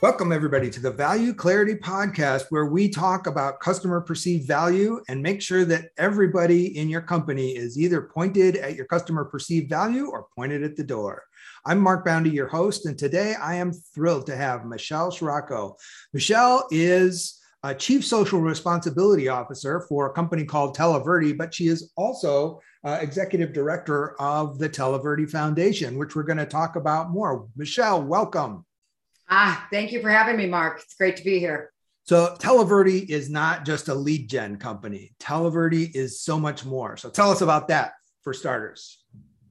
Welcome, 0.00 0.30
everybody, 0.30 0.70
to 0.70 0.78
the 0.78 0.92
Value 0.92 1.34
Clarity 1.34 1.74
Podcast, 1.74 2.44
where 2.50 2.66
we 2.66 2.88
talk 2.88 3.26
about 3.26 3.58
customer 3.58 4.00
perceived 4.00 4.46
value 4.46 5.02
and 5.08 5.20
make 5.20 5.42
sure 5.42 5.64
that 5.64 5.90
everybody 5.98 6.78
in 6.78 6.88
your 6.88 7.00
company 7.00 7.56
is 7.56 7.76
either 7.76 8.02
pointed 8.02 8.54
at 8.54 8.76
your 8.76 8.86
customer 8.86 9.24
perceived 9.24 9.68
value 9.68 10.06
or 10.06 10.28
pointed 10.36 10.62
at 10.62 10.76
the 10.76 10.84
door. 10.84 11.24
I'm 11.66 11.80
Mark 11.80 12.04
Boundy, 12.04 12.30
your 12.30 12.46
host, 12.46 12.86
and 12.86 12.96
today 12.96 13.34
I 13.34 13.56
am 13.56 13.72
thrilled 13.72 14.26
to 14.26 14.36
have 14.36 14.66
Michelle 14.66 15.10
Cirocco. 15.10 15.74
Michelle 16.12 16.68
is 16.70 17.40
a 17.64 17.74
Chief 17.74 18.06
Social 18.06 18.40
Responsibility 18.40 19.26
Officer 19.26 19.84
for 19.88 20.06
a 20.06 20.12
company 20.12 20.44
called 20.44 20.76
Televerde, 20.76 21.36
but 21.36 21.52
she 21.52 21.66
is 21.66 21.92
also 21.96 22.60
uh, 22.84 22.98
Executive 23.00 23.52
Director 23.52 24.14
of 24.20 24.60
the 24.60 24.68
Televerde 24.68 25.28
Foundation, 25.28 25.98
which 25.98 26.14
we're 26.14 26.22
going 26.22 26.38
to 26.38 26.46
talk 26.46 26.76
about 26.76 27.10
more. 27.10 27.48
Michelle, 27.56 28.00
welcome. 28.00 28.64
Ah, 29.28 29.66
thank 29.70 29.92
you 29.92 30.00
for 30.00 30.10
having 30.10 30.36
me, 30.36 30.46
Mark. 30.46 30.80
It's 30.82 30.94
great 30.94 31.16
to 31.16 31.24
be 31.24 31.38
here. 31.38 31.72
So 32.04 32.36
Televerde 32.40 33.06
is 33.06 33.28
not 33.28 33.66
just 33.66 33.88
a 33.88 33.94
lead 33.94 34.30
gen 34.30 34.56
company. 34.56 35.12
Televerde 35.20 35.94
is 35.94 36.22
so 36.22 36.40
much 36.40 36.64
more. 36.64 36.96
So 36.96 37.10
tell 37.10 37.30
us 37.30 37.42
about 37.42 37.68
that 37.68 37.92
for 38.22 38.32
starters. 38.32 39.04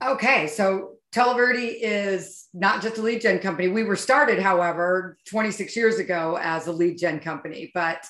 Okay, 0.04 0.48
so 0.48 0.94
Televerde 1.14 1.76
is 1.80 2.48
not 2.54 2.82
just 2.82 2.98
a 2.98 3.02
lead 3.02 3.22
gen 3.22 3.40
company. 3.40 3.68
We 3.68 3.84
were 3.84 3.96
started, 3.96 4.40
however, 4.40 5.18
26 5.30 5.76
years 5.76 6.00
ago 6.00 6.40
as 6.42 6.66
a 6.66 6.72
lead 6.72 6.98
gen 6.98 7.20
company, 7.20 7.70
but 7.74 8.04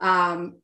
um, 0.00 0.60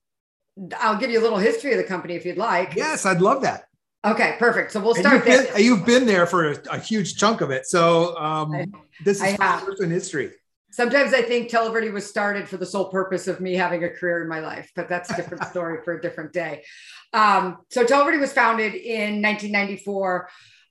I'll 0.78 0.96
give 0.96 1.10
you 1.10 1.20
a 1.20 1.22
little 1.22 1.38
history 1.38 1.72
of 1.72 1.78
the 1.78 1.84
company 1.84 2.14
if 2.14 2.24
you'd 2.24 2.38
like. 2.38 2.74
Yes, 2.76 3.04
I'd 3.04 3.20
love 3.20 3.42
that. 3.42 3.64
Okay, 4.06 4.36
perfect. 4.38 4.72
So 4.72 4.80
we'll 4.80 4.94
And 4.94 5.00
start 5.04 5.14
you've 5.16 5.24
there. 5.24 5.52
been, 5.54 5.64
you've 5.64 5.84
been 5.86 6.06
there 6.06 6.26
for 6.26 6.52
a, 6.52 6.56
a 6.72 6.78
huge 6.78 7.16
chunk 7.16 7.40
of 7.40 7.50
it. 7.50 7.66
So 7.66 8.16
um, 8.18 8.54
I- 8.54 8.66
this 9.04 9.18
is 9.18 9.22
I 9.22 9.36
have. 9.42 9.62
first 9.62 9.82
in 9.82 9.90
history. 9.90 10.30
Sometimes 10.70 11.14
I 11.14 11.22
think 11.22 11.50
Televerde 11.50 11.92
was 11.92 12.06
started 12.08 12.48
for 12.48 12.56
the 12.58 12.66
sole 12.66 12.90
purpose 12.90 13.28
of 13.28 13.40
me 13.40 13.54
having 13.54 13.84
a 13.84 13.88
career 13.88 14.22
in 14.22 14.28
my 14.28 14.40
life, 14.40 14.70
but 14.76 14.88
that's 14.88 15.10
a 15.10 15.16
different 15.16 15.44
story 15.50 15.78
for 15.84 15.94
a 15.94 16.00
different 16.02 16.32
day. 16.32 16.64
Um, 17.12 17.58
so 17.70 17.84
Televerde 17.84 18.20
was 18.20 18.32
founded 18.32 18.74
in 18.74 19.22
1994. 19.22 20.28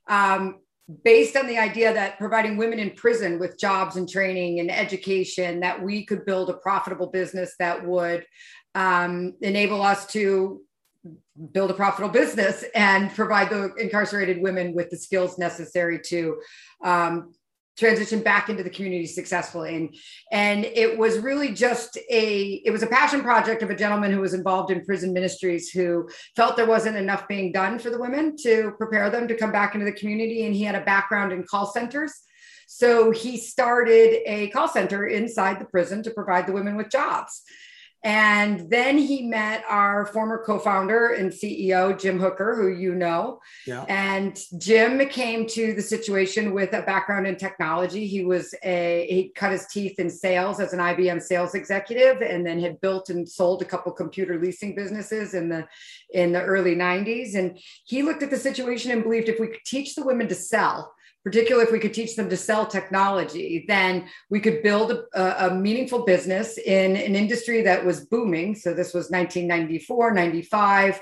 Um, 0.08 0.60
based 1.02 1.36
on 1.36 1.48
the 1.48 1.58
idea 1.58 1.92
that 1.92 2.16
providing 2.16 2.56
women 2.56 2.78
in 2.78 2.90
prison 2.92 3.40
with 3.40 3.58
jobs 3.58 3.96
and 3.96 4.08
training 4.08 4.60
and 4.60 4.70
education 4.70 5.58
that 5.60 5.82
we 5.82 6.06
could 6.06 6.24
build 6.24 6.48
a 6.48 6.54
profitable 6.54 7.08
business 7.08 7.54
that 7.58 7.84
would 7.84 8.24
um, 8.76 9.32
enable 9.40 9.82
us 9.82 10.06
to 10.06 10.62
build 11.52 11.70
a 11.70 11.74
profitable 11.74 12.12
business 12.12 12.64
and 12.74 13.14
provide 13.14 13.50
the 13.50 13.74
incarcerated 13.74 14.40
women 14.40 14.74
with 14.74 14.90
the 14.90 14.96
skills 14.96 15.38
necessary 15.38 16.00
to 16.00 16.40
um, 16.84 17.32
transition 17.76 18.20
back 18.20 18.48
into 18.48 18.62
the 18.62 18.70
community 18.70 19.06
successfully. 19.06 19.76
And 19.76 19.94
and 20.32 20.64
it 20.64 20.98
was 20.98 21.18
really 21.18 21.52
just 21.52 21.98
a 22.10 22.62
it 22.64 22.70
was 22.70 22.82
a 22.82 22.86
passion 22.86 23.20
project 23.20 23.62
of 23.62 23.70
a 23.70 23.76
gentleman 23.76 24.12
who 24.12 24.20
was 24.20 24.34
involved 24.34 24.70
in 24.70 24.84
prison 24.84 25.12
ministries 25.12 25.70
who 25.70 26.08
felt 26.34 26.56
there 26.56 26.66
wasn't 26.66 26.96
enough 26.96 27.28
being 27.28 27.52
done 27.52 27.78
for 27.78 27.90
the 27.90 28.00
women 28.00 28.36
to 28.42 28.72
prepare 28.78 29.10
them 29.10 29.28
to 29.28 29.36
come 29.36 29.52
back 29.52 29.74
into 29.74 29.84
the 29.84 29.92
community. 29.92 30.46
And 30.46 30.54
he 30.54 30.64
had 30.64 30.74
a 30.74 30.84
background 30.84 31.32
in 31.32 31.44
call 31.44 31.66
centers. 31.66 32.12
So 32.66 33.10
he 33.12 33.36
started 33.36 34.22
a 34.26 34.48
call 34.48 34.68
center 34.68 35.06
inside 35.06 35.60
the 35.60 35.66
prison 35.66 36.02
to 36.02 36.10
provide 36.10 36.46
the 36.46 36.52
women 36.52 36.76
with 36.76 36.90
jobs 36.90 37.42
and 38.04 38.70
then 38.70 38.98
he 38.98 39.22
met 39.22 39.64
our 39.68 40.06
former 40.06 40.42
co-founder 40.44 41.08
and 41.08 41.32
CEO 41.32 41.98
Jim 41.98 42.18
Hooker 42.20 42.54
who 42.54 42.68
you 42.68 42.94
know 42.94 43.40
Yeah. 43.66 43.84
and 43.88 44.38
Jim 44.58 45.06
came 45.08 45.46
to 45.48 45.74
the 45.74 45.82
situation 45.82 46.54
with 46.54 46.72
a 46.72 46.82
background 46.82 47.26
in 47.26 47.36
technology. 47.36 48.06
He 48.06 48.24
was 48.24 48.54
a 48.62 49.06
he 49.08 49.32
cut 49.34 49.52
his 49.52 49.66
teeth 49.66 49.98
in 49.98 50.10
sales 50.10 50.60
as 50.60 50.72
an 50.72 50.78
IBM 50.80 51.20
sales 51.22 51.54
executive, 51.54 52.20
and 52.22 52.46
then 52.46 52.60
had 52.60 52.80
built 52.80 53.10
and 53.10 53.28
sold 53.28 53.62
a 53.62 53.64
couple 53.64 53.92
computer 53.92 54.38
leasing 54.38 54.74
businesses 54.74 55.34
in 55.34 55.48
the 55.48 55.66
in 56.12 56.32
the 56.32 56.42
early 56.42 56.74
90s. 56.76 57.34
And 57.34 57.58
he 57.84 58.02
looked 58.02 58.22
at 58.22 58.30
the 58.30 58.36
situation 58.36 58.90
and 58.90 59.02
believed 59.02 59.28
if 59.28 59.40
we 59.40 59.48
could 59.48 59.64
teach 59.64 59.94
the 59.94 60.04
women 60.04 60.28
to 60.28 60.34
sell, 60.34 60.94
particularly 61.26 61.66
if 61.66 61.72
we 61.72 61.80
could 61.80 61.92
teach 61.92 62.14
them 62.14 62.30
to 62.30 62.36
sell 62.36 62.64
technology, 62.64 63.64
then 63.66 64.08
we 64.30 64.38
could 64.38 64.62
build 64.62 64.92
a, 64.92 65.46
a 65.48 65.52
meaningful 65.52 66.04
business 66.04 66.56
in 66.56 66.94
an 66.94 67.16
industry 67.16 67.62
that 67.62 67.84
was 67.84 68.06
booming. 68.06 68.54
So 68.54 68.72
this 68.72 68.94
was 68.94 69.10
1994, 69.10 70.14
95 70.14 71.00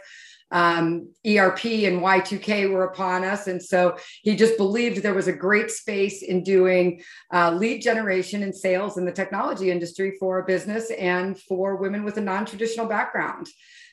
um, 0.51 1.12
ERP 1.27 1.65
and 1.65 2.01
Y2K 2.01 2.71
were 2.71 2.85
upon 2.85 3.23
us. 3.23 3.49
And 3.49 3.62
so 3.62 3.99
he 4.23 4.35
just 4.35 4.57
believed 4.57 5.03
there 5.03 5.12
was 5.12 5.29
a 5.29 5.33
great 5.33 5.71
space 5.71 6.23
in 6.23 6.43
doing 6.43 7.03
uh, 7.31 7.51
lead 7.51 7.83
generation 7.83 8.43
and 8.43 8.56
sales 8.56 8.97
in 8.97 9.05
the 9.05 9.12
technology 9.12 9.71
industry 9.71 10.15
for 10.19 10.39
a 10.39 10.47
business 10.47 10.91
and 10.93 11.39
for 11.39 11.77
women 11.77 12.03
with 12.03 12.17
a 12.17 12.23
non 12.23 12.47
traditional 12.47 12.87
background. 12.87 13.47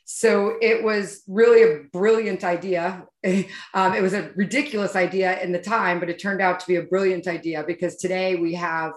So 0.05 0.55
it 0.61 0.83
was 0.83 1.23
really 1.27 1.63
a 1.63 1.83
brilliant 1.91 2.45
idea. 2.45 3.05
Um, 3.73 3.93
it 3.93 4.01
was 4.01 4.13
a 4.13 4.31
ridiculous 4.35 4.95
idea 4.95 5.39
in 5.41 5.51
the 5.51 5.61
time, 5.61 5.99
but 5.99 6.09
it 6.09 6.19
turned 6.19 6.41
out 6.41 6.59
to 6.59 6.67
be 6.67 6.77
a 6.77 6.83
brilliant 6.83 7.27
idea 7.27 7.63
because 7.65 7.95
today 7.95 8.35
we 8.35 8.55
have 8.55 8.93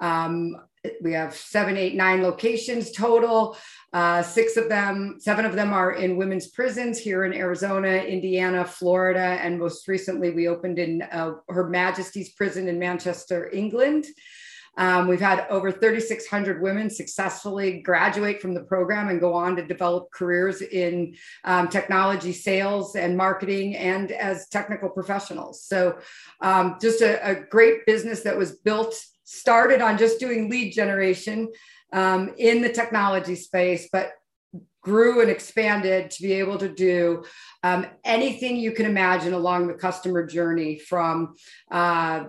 um, 0.00 0.56
we 1.02 1.12
have 1.12 1.34
seven, 1.34 1.76
eight, 1.76 1.94
nine 1.94 2.22
locations 2.22 2.92
total. 2.92 3.56
Uh, 3.92 4.22
six 4.22 4.56
of 4.56 4.68
them, 4.68 5.16
seven 5.18 5.44
of 5.44 5.54
them 5.54 5.72
are 5.72 5.92
in 5.92 6.16
women's 6.16 6.48
prisons 6.48 6.98
here 6.98 7.24
in 7.24 7.34
Arizona, 7.34 7.88
Indiana, 7.88 8.64
Florida, 8.64 9.38
and 9.42 9.58
most 9.58 9.88
recently 9.88 10.30
we 10.30 10.46
opened 10.46 10.78
in 10.78 11.02
uh, 11.02 11.32
Her 11.48 11.68
Majesty's 11.68 12.30
Prison 12.30 12.68
in 12.68 12.78
Manchester, 12.78 13.50
England. 13.52 14.06
Um, 14.78 15.08
we've 15.08 15.20
had 15.20 15.46
over 15.50 15.70
3,600 15.70 16.62
women 16.62 16.88
successfully 16.88 17.80
graduate 17.82 18.40
from 18.40 18.54
the 18.54 18.62
program 18.62 19.08
and 19.08 19.20
go 19.20 19.34
on 19.34 19.56
to 19.56 19.66
develop 19.66 20.10
careers 20.12 20.62
in 20.62 21.16
um, 21.44 21.68
technology 21.68 22.32
sales 22.32 22.94
and 22.94 23.16
marketing 23.16 23.76
and 23.76 24.12
as 24.12 24.48
technical 24.48 24.88
professionals. 24.88 25.64
So, 25.64 25.98
um, 26.40 26.78
just 26.80 27.02
a, 27.02 27.28
a 27.28 27.34
great 27.34 27.84
business 27.86 28.22
that 28.22 28.38
was 28.38 28.52
built, 28.52 28.94
started 29.24 29.82
on 29.82 29.98
just 29.98 30.20
doing 30.20 30.48
lead 30.48 30.72
generation 30.72 31.48
um, 31.92 32.32
in 32.38 32.62
the 32.62 32.72
technology 32.72 33.34
space, 33.34 33.88
but 33.92 34.12
grew 34.82 35.20
and 35.20 35.30
expanded 35.30 36.10
to 36.10 36.22
be 36.22 36.32
able 36.32 36.56
to 36.56 36.68
do 36.68 37.24
um, 37.62 37.86
anything 38.04 38.56
you 38.56 38.72
can 38.72 38.86
imagine 38.86 39.34
along 39.34 39.66
the 39.66 39.74
customer 39.74 40.24
journey 40.24 40.78
from 40.78 41.34
uh, 41.70 42.24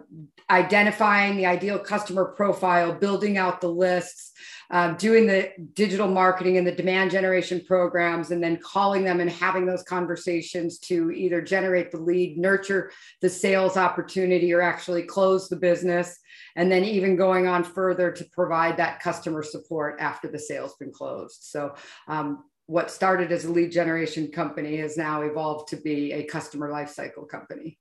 identifying 0.49 1.37
the 1.37 1.45
ideal 1.45 1.77
customer 1.79 2.33
profile, 2.35 2.91
building 2.93 3.37
out 3.37 3.61
the 3.61 3.69
lists, 3.69 4.31
um, 4.71 4.95
doing 4.97 5.27
the 5.27 5.51
digital 5.73 6.07
marketing 6.07 6.57
and 6.57 6.65
the 6.65 6.71
demand 6.71 7.11
generation 7.11 7.61
programs, 7.65 8.31
and 8.31 8.43
then 8.43 8.57
calling 8.57 9.03
them 9.03 9.19
and 9.19 9.29
having 9.29 9.65
those 9.65 9.83
conversations 9.83 10.79
to 10.79 11.11
either 11.11 11.41
generate 11.41 11.91
the 11.91 11.99
lead, 11.99 12.37
nurture 12.37 12.91
the 13.21 13.29
sales 13.29 13.77
opportunity, 13.77 14.51
or 14.53 14.61
actually 14.61 15.03
close 15.03 15.49
the 15.49 15.55
business. 15.55 16.19
And 16.55 16.71
then 16.71 16.83
even 16.83 17.15
going 17.15 17.47
on 17.47 17.63
further 17.63 18.11
to 18.11 18.25
provide 18.31 18.77
that 18.77 18.99
customer 19.01 19.43
support 19.43 19.97
after 19.99 20.27
the 20.27 20.39
sale's 20.39 20.75
been 20.75 20.91
closed. 20.91 21.43
So, 21.43 21.75
um, 22.07 22.43
what 22.65 22.91
started 22.91 23.31
as 23.31 23.45
a 23.45 23.51
lead 23.51 23.71
generation 23.71 24.27
company 24.27 24.77
has 24.77 24.95
now 24.95 25.23
evolved 25.23 25.69
to 25.69 25.75
be 25.75 26.13
a 26.13 26.23
customer 26.25 26.69
lifecycle 26.69 27.27
company. 27.27 27.79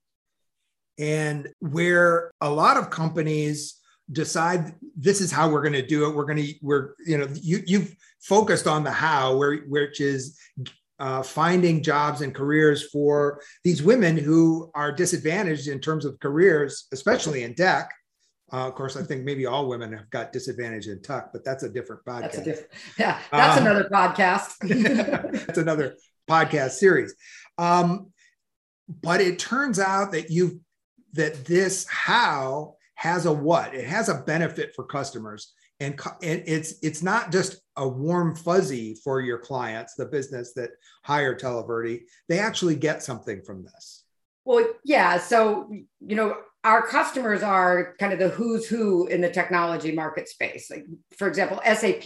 And 0.97 1.47
where 1.59 2.31
a 2.41 2.49
lot 2.49 2.75
of 2.75 2.89
companies 2.89 3.75
decide 4.11 4.73
this 4.97 5.21
is 5.21 5.31
how 5.31 5.49
we're 5.49 5.61
going 5.61 5.73
to 5.73 5.85
do 5.85 6.09
it, 6.09 6.15
we're 6.15 6.25
going 6.25 6.43
to, 6.43 6.53
we're, 6.63 6.95
you 7.05 7.19
know, 7.19 7.27
you, 7.35 7.61
you've 7.67 7.95
focused 8.19 8.65
on 8.65 8.83
the 8.83 8.89
how, 8.89 9.37
where, 9.37 9.57
which 9.67 10.01
is 10.01 10.39
uh, 10.99 11.21
finding 11.21 11.81
jobs 11.81 12.21
and 12.21 12.35
careers 12.35 12.89
for 12.89 13.41
these 13.63 13.81
women 13.81 14.17
who 14.17 14.71
are 14.75 14.91
disadvantaged 14.91 15.67
in 15.67 15.79
terms 15.79 16.03
of 16.03 16.19
careers, 16.19 16.87
especially 16.91 17.43
in 17.43 17.55
tech. 17.55 17.91
Uh, 18.51 18.67
of 18.67 18.75
course, 18.75 18.95
I 18.97 19.03
think 19.03 19.23
maybe 19.23 19.45
all 19.45 19.67
women 19.67 19.93
have 19.93 20.09
got 20.09 20.31
disadvantage 20.31 20.87
in 20.87 21.01
tuck, 21.01 21.31
but 21.31 21.45
that's 21.45 21.63
a 21.63 21.69
different 21.69 22.03
podcast. 22.03 22.21
That's 22.21 22.37
a 22.37 22.43
different, 22.43 22.71
yeah, 22.97 23.19
that's 23.31 23.59
um, 23.59 23.67
another 23.67 23.89
podcast. 23.91 25.37
that's 25.45 25.57
another 25.57 25.95
podcast 26.29 26.71
series. 26.71 27.13
Um, 27.57 28.11
but 29.01 29.21
it 29.21 29.37
turns 29.37 29.79
out 29.79 30.11
that 30.13 30.31
you 30.31 30.61
that 31.13 31.45
this 31.45 31.87
how 31.87 32.75
has 32.95 33.25
a 33.25 33.33
what? 33.33 33.73
It 33.73 33.85
has 33.85 34.09
a 34.09 34.15
benefit 34.15 34.73
for 34.75 34.83
customers, 34.83 35.53
and, 35.79 35.99
and 36.23 36.43
it's 36.45 36.75
it's 36.81 37.03
not 37.03 37.31
just 37.31 37.61
a 37.77 37.87
warm 37.87 38.35
fuzzy 38.35 38.95
for 38.95 39.21
your 39.21 39.37
clients, 39.37 39.95
the 39.95 40.05
business 40.05 40.53
that 40.53 40.71
hire 41.03 41.37
Televerde. 41.37 42.01
They 42.27 42.39
actually 42.39 42.75
get 42.75 43.03
something 43.03 43.41
from 43.43 43.63
this. 43.63 44.03
Well, 44.43 44.65
yeah. 44.83 45.19
So 45.19 45.71
you 45.99 46.15
know, 46.15 46.35
our 46.63 46.85
customers 46.85 47.41
are 47.41 47.95
kind 47.99 48.11
of 48.11 48.19
the 48.19 48.29
who's 48.29 48.67
who 48.67 49.07
in 49.07 49.21
the 49.21 49.29
technology 49.29 49.93
market 49.93 50.27
space. 50.27 50.69
Like, 50.69 50.85
for 51.17 51.27
example, 51.27 51.61
SAP 51.63 52.03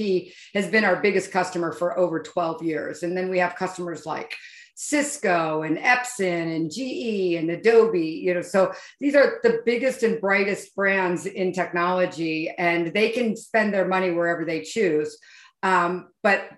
has 0.54 0.68
been 0.68 0.84
our 0.84 1.02
biggest 1.02 1.32
customer 1.32 1.72
for 1.72 1.98
over 1.98 2.22
12 2.22 2.62
years. 2.62 3.02
And 3.02 3.18
then 3.18 3.30
we 3.30 3.40
have 3.40 3.56
customers 3.56 4.06
like 4.06 4.36
Cisco 4.76 5.64
and 5.64 5.78
Epson 5.78 6.56
and 6.56 6.72
GE 6.72 7.36
and 7.38 7.50
Adobe, 7.50 8.00
you 8.00 8.34
know, 8.34 8.42
so 8.42 8.74
these 9.00 9.16
are 9.16 9.40
the 9.44 9.62
biggest 9.66 10.04
and 10.04 10.20
brightest 10.20 10.76
brands 10.76 11.26
in 11.26 11.52
technology, 11.52 12.50
and 12.58 12.94
they 12.94 13.10
can 13.10 13.36
spend 13.36 13.74
their 13.74 13.88
money 13.88 14.12
wherever 14.12 14.46
they 14.46 14.62
choose. 14.62 15.18
Um, 15.62 16.10
but 16.24 16.50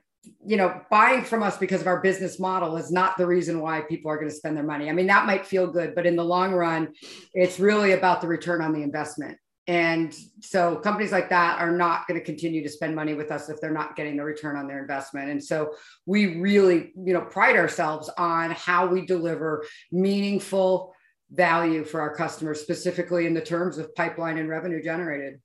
you 0.45 0.57
know, 0.57 0.81
buying 0.89 1.23
from 1.23 1.43
us 1.43 1.57
because 1.57 1.81
of 1.81 1.87
our 1.87 2.01
business 2.01 2.39
model 2.39 2.77
is 2.77 2.91
not 2.91 3.17
the 3.17 3.25
reason 3.25 3.61
why 3.61 3.81
people 3.81 4.11
are 4.11 4.17
going 4.17 4.29
to 4.29 4.35
spend 4.35 4.55
their 4.55 4.63
money. 4.63 4.89
I 4.89 4.93
mean, 4.93 5.07
that 5.07 5.25
might 5.25 5.45
feel 5.45 5.67
good, 5.67 5.95
but 5.95 6.05
in 6.05 6.15
the 6.15 6.23
long 6.23 6.53
run, 6.53 6.93
it's 7.33 7.59
really 7.59 7.93
about 7.93 8.21
the 8.21 8.27
return 8.27 8.61
on 8.61 8.73
the 8.73 8.81
investment. 8.81 9.37
And 9.67 10.13
so 10.41 10.75
companies 10.75 11.11
like 11.11 11.29
that 11.29 11.59
are 11.59 11.71
not 11.71 12.07
going 12.07 12.19
to 12.19 12.25
continue 12.25 12.61
to 12.61 12.69
spend 12.69 12.95
money 12.95 13.15
with 13.15 13.31
us 13.31 13.49
if 13.49 13.59
they're 13.59 13.71
not 13.71 13.95
getting 13.95 14.15
the 14.15 14.23
return 14.23 14.57
on 14.57 14.67
their 14.67 14.79
investment. 14.79 15.31
And 15.31 15.43
so 15.43 15.73
we 16.05 16.39
really, 16.39 16.93
you 16.95 17.13
know, 17.13 17.21
pride 17.21 17.55
ourselves 17.55 18.09
on 18.17 18.51
how 18.51 18.85
we 18.85 19.07
deliver 19.07 19.65
meaningful 19.91 20.93
value 21.31 21.83
for 21.83 21.99
our 21.99 22.15
customers, 22.15 22.61
specifically 22.61 23.25
in 23.25 23.33
the 23.33 23.41
terms 23.41 23.79
of 23.79 23.93
pipeline 23.95 24.37
and 24.37 24.47
revenue 24.47 24.83
generated. 24.83 25.41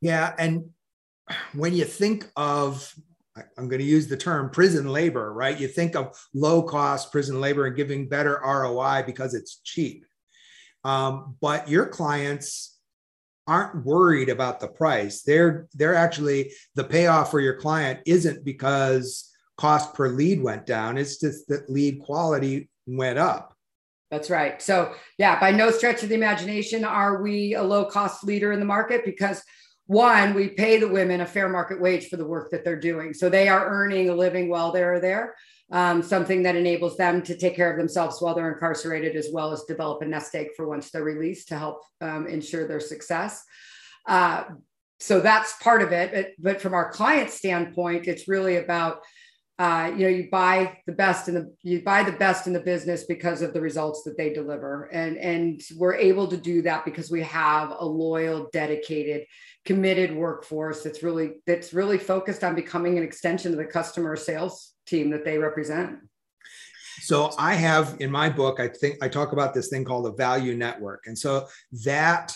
Yeah. 0.00 0.32
And 0.38 0.70
when 1.54 1.74
you 1.74 1.84
think 1.84 2.30
of 2.36 2.94
I'm 3.36 3.68
going 3.68 3.80
to 3.80 3.86
use 3.86 4.06
the 4.06 4.16
term 4.16 4.50
prison 4.50 4.88
labor, 4.88 5.32
right? 5.32 5.58
You 5.58 5.66
think 5.66 5.96
of 5.96 6.16
low 6.34 6.62
cost 6.62 7.10
prison 7.10 7.40
labor 7.40 7.66
and 7.66 7.76
giving 7.76 8.08
better 8.08 8.40
ROI 8.44 9.02
because 9.06 9.34
it's 9.34 9.60
cheap. 9.64 10.06
Um, 10.84 11.36
but 11.40 11.68
your 11.68 11.86
clients 11.86 12.78
aren't 13.46 13.84
worried 13.84 14.28
about 14.28 14.60
the 14.60 14.68
price. 14.68 15.22
They're 15.22 15.66
they're 15.74 15.94
actually 15.94 16.52
the 16.74 16.84
payoff 16.84 17.30
for 17.30 17.40
your 17.40 17.56
client 17.56 18.00
isn't 18.06 18.44
because 18.44 19.30
cost 19.56 19.94
per 19.94 20.08
lead 20.08 20.42
went 20.42 20.66
down. 20.66 20.96
It's 20.96 21.18
just 21.18 21.48
that 21.48 21.68
lead 21.68 22.00
quality 22.00 22.68
went 22.86 23.18
up. 23.18 23.56
That's 24.10 24.30
right. 24.30 24.62
So 24.62 24.94
yeah, 25.18 25.40
by 25.40 25.50
no 25.50 25.70
stretch 25.70 26.02
of 26.02 26.08
the 26.08 26.14
imagination 26.14 26.84
are 26.84 27.20
we 27.20 27.54
a 27.54 27.62
low 27.62 27.84
cost 27.84 28.22
leader 28.24 28.52
in 28.52 28.60
the 28.60 28.66
market 28.66 29.04
because 29.04 29.42
one, 29.86 30.34
we 30.34 30.48
pay 30.48 30.78
the 30.78 30.88
women 30.88 31.20
a 31.20 31.26
fair 31.26 31.48
market 31.48 31.80
wage 31.80 32.08
for 32.08 32.16
the 32.16 32.26
work 32.26 32.50
that 32.50 32.64
they're 32.64 32.80
doing. 32.80 33.12
So 33.12 33.28
they 33.28 33.48
are 33.48 33.68
earning 33.68 34.08
a 34.08 34.14
living 34.14 34.48
while 34.48 34.72
they're 34.72 35.00
there 35.00 35.34
um, 35.70 36.02
something 36.02 36.42
that 36.42 36.56
enables 36.56 36.96
them 36.96 37.22
to 37.22 37.36
take 37.36 37.56
care 37.56 37.70
of 37.70 37.78
themselves 37.78 38.20
while 38.20 38.34
they're 38.34 38.52
incarcerated, 38.52 39.16
as 39.16 39.30
well 39.32 39.52
as 39.52 39.64
develop 39.64 40.02
a 40.02 40.06
nest 40.06 40.34
egg 40.34 40.48
for 40.56 40.68
once 40.68 40.90
they're 40.90 41.02
released 41.02 41.48
to 41.48 41.58
help 41.58 41.82
um, 42.00 42.26
ensure 42.26 42.68
their 42.68 42.80
success. 42.80 43.42
Uh, 44.06 44.44
so 45.00 45.20
that's 45.20 45.56
part 45.62 45.82
of 45.82 45.92
it. 45.92 46.12
But, 46.12 46.26
but, 46.38 46.60
from 46.60 46.74
our 46.74 46.90
client 46.92 47.30
standpoint, 47.30 48.06
it's 48.06 48.28
really 48.28 48.56
about 48.56 48.98
uh, 49.58 49.92
you 49.96 50.02
know 50.02 50.08
you 50.08 50.28
buy 50.30 50.78
the 50.86 50.92
best 50.92 51.28
in 51.28 51.34
the 51.34 51.54
you 51.62 51.82
buy 51.82 52.02
the 52.02 52.12
best 52.12 52.46
in 52.46 52.52
the 52.52 52.60
business 52.60 53.04
because 53.04 53.40
of 53.40 53.54
the 53.54 53.60
results 53.60 54.02
that 54.04 54.16
they 54.16 54.32
deliver, 54.32 54.84
and 54.92 55.16
and 55.16 55.60
we're 55.76 55.94
able 55.94 56.26
to 56.28 56.36
do 56.36 56.62
that 56.62 56.84
because 56.84 57.10
we 57.10 57.22
have 57.22 57.72
a 57.78 57.84
loyal, 57.84 58.48
dedicated 58.52 59.24
committed 59.64 60.14
workforce 60.14 60.82
that's 60.82 61.02
really 61.02 61.32
that's 61.46 61.72
really 61.72 61.98
focused 61.98 62.44
on 62.44 62.54
becoming 62.54 62.98
an 62.98 63.04
extension 63.04 63.52
of 63.52 63.58
the 63.58 63.64
customer 63.64 64.14
sales 64.16 64.74
team 64.86 65.10
that 65.10 65.24
they 65.24 65.38
represent. 65.38 65.98
So 67.00 67.32
I 67.38 67.54
have 67.54 67.96
in 68.00 68.10
my 68.10 68.28
book, 68.28 68.60
I 68.60 68.68
think 68.68 69.02
I 69.02 69.08
talk 69.08 69.32
about 69.32 69.54
this 69.54 69.68
thing 69.68 69.84
called 69.84 70.06
a 70.06 70.12
value 70.12 70.54
network. 70.54 71.04
And 71.06 71.18
so 71.18 71.48
that 71.84 72.34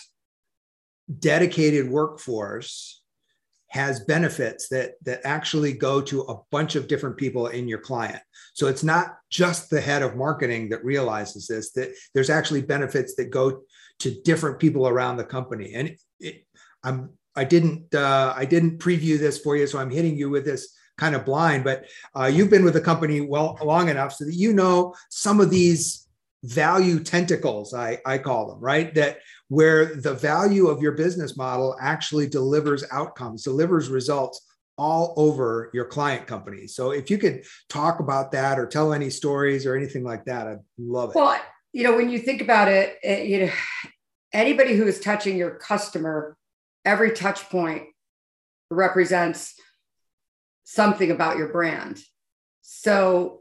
dedicated 1.19 1.89
workforce 1.89 3.03
has 3.71 4.01
benefits 4.01 4.69
that 4.69 4.93
that 5.05 5.21
actually 5.25 5.75
go 5.75 6.01
to 6.01 6.23
a 6.23 6.39
bunch 6.51 6.75
of 6.75 6.89
different 6.89 7.19
people 7.19 7.49
in 7.49 7.69
your 7.69 7.79
client. 7.79 8.23
So 8.55 8.67
it's 8.67 8.83
not 8.83 9.17
just 9.31 9.69
the 9.69 9.81
head 9.81 10.03
of 10.03 10.17
marketing 10.17 10.71
that 10.71 10.85
realizes 10.85 11.47
this 11.47 11.73
that 11.73 11.95
there's 12.15 12.31
actually 12.31 12.63
benefits 12.63 13.15
that 13.17 13.31
go 13.31 13.61
to 14.01 14.23
different 14.23 14.59
people 14.59 14.89
around 14.89 15.19
the 15.19 15.25
company. 15.25 15.75
And 15.75 15.97
it, 16.19 16.47
I'm 16.83 17.11
I 17.39 17.45
didn't 17.45 17.95
uh, 17.95 18.35
I 18.37 18.45
didn't 18.45 18.79
preview 18.79 19.19
this 19.19 19.39
for 19.39 19.57
you, 19.57 19.67
so 19.67 19.79
I'm 19.79 19.91
hitting 19.91 20.17
you 20.17 20.29
with 20.29 20.45
this 20.45 20.75
kind 20.99 21.15
of 21.15 21.25
blind, 21.25 21.63
but 21.63 21.85
uh, 22.19 22.27
you've 22.27 22.51
been 22.51 22.65
with 22.65 22.75
the 22.75 22.81
company 22.81 23.21
well 23.21 23.57
long 23.63 23.89
enough 23.89 24.13
so 24.13 24.25
that 24.25 24.35
you 24.35 24.53
know 24.53 24.95
some 25.09 25.41
of 25.41 25.49
these 25.49 26.09
value 26.43 26.99
tentacles, 26.99 27.75
I, 27.75 27.99
I 28.05 28.19
call 28.19 28.49
them, 28.49 28.61
right? 28.61 28.93
That 28.95 29.19
where 29.49 29.95
the 29.95 30.15
value 30.15 30.67
of 30.67 30.83
your 30.83 30.93
business 30.93 31.37
model 31.37 31.77
actually 31.81 32.27
delivers 32.27 32.85
outcomes, 32.91 33.45
delivers 33.45 33.89
results 33.89 34.45
all 34.77 35.15
over 35.17 35.71
your 35.73 35.85
client 35.85 36.27
company. 36.27 36.67
So 36.67 36.91
if 36.91 37.11
you 37.11 37.19
could 37.19 37.45
talk 37.69 38.01
about 38.01 38.33
that 38.33 38.59
or 38.59 38.67
tell 38.67 38.93
any 38.93 39.11
stories 39.11 39.67
or 39.67 39.77
anything 39.77 40.05
like 40.05 40.25
that, 40.25 40.47
I'd 40.47 40.59
love 40.79 41.11
it. 41.11 41.17
Well, 41.17 41.41
you 41.73 41.85
know, 41.85 41.97
when 41.97 42.09
you 42.09 42.19
think 42.19 42.41
about 42.41 42.69
it, 42.69 42.97
it 43.03 43.27
you 43.27 43.47
know, 43.47 43.53
anybody 44.33 44.75
who 44.75 44.87
is 44.87 45.01
touching 45.01 45.37
your 45.37 45.57
customer, 45.57 46.37
every 46.85 47.13
touch 47.13 47.49
point 47.49 47.85
represents 48.71 49.55
something 50.65 51.11
about 51.11 51.39
your 51.39 51.49
brand. 51.49 51.99
So 52.63 53.41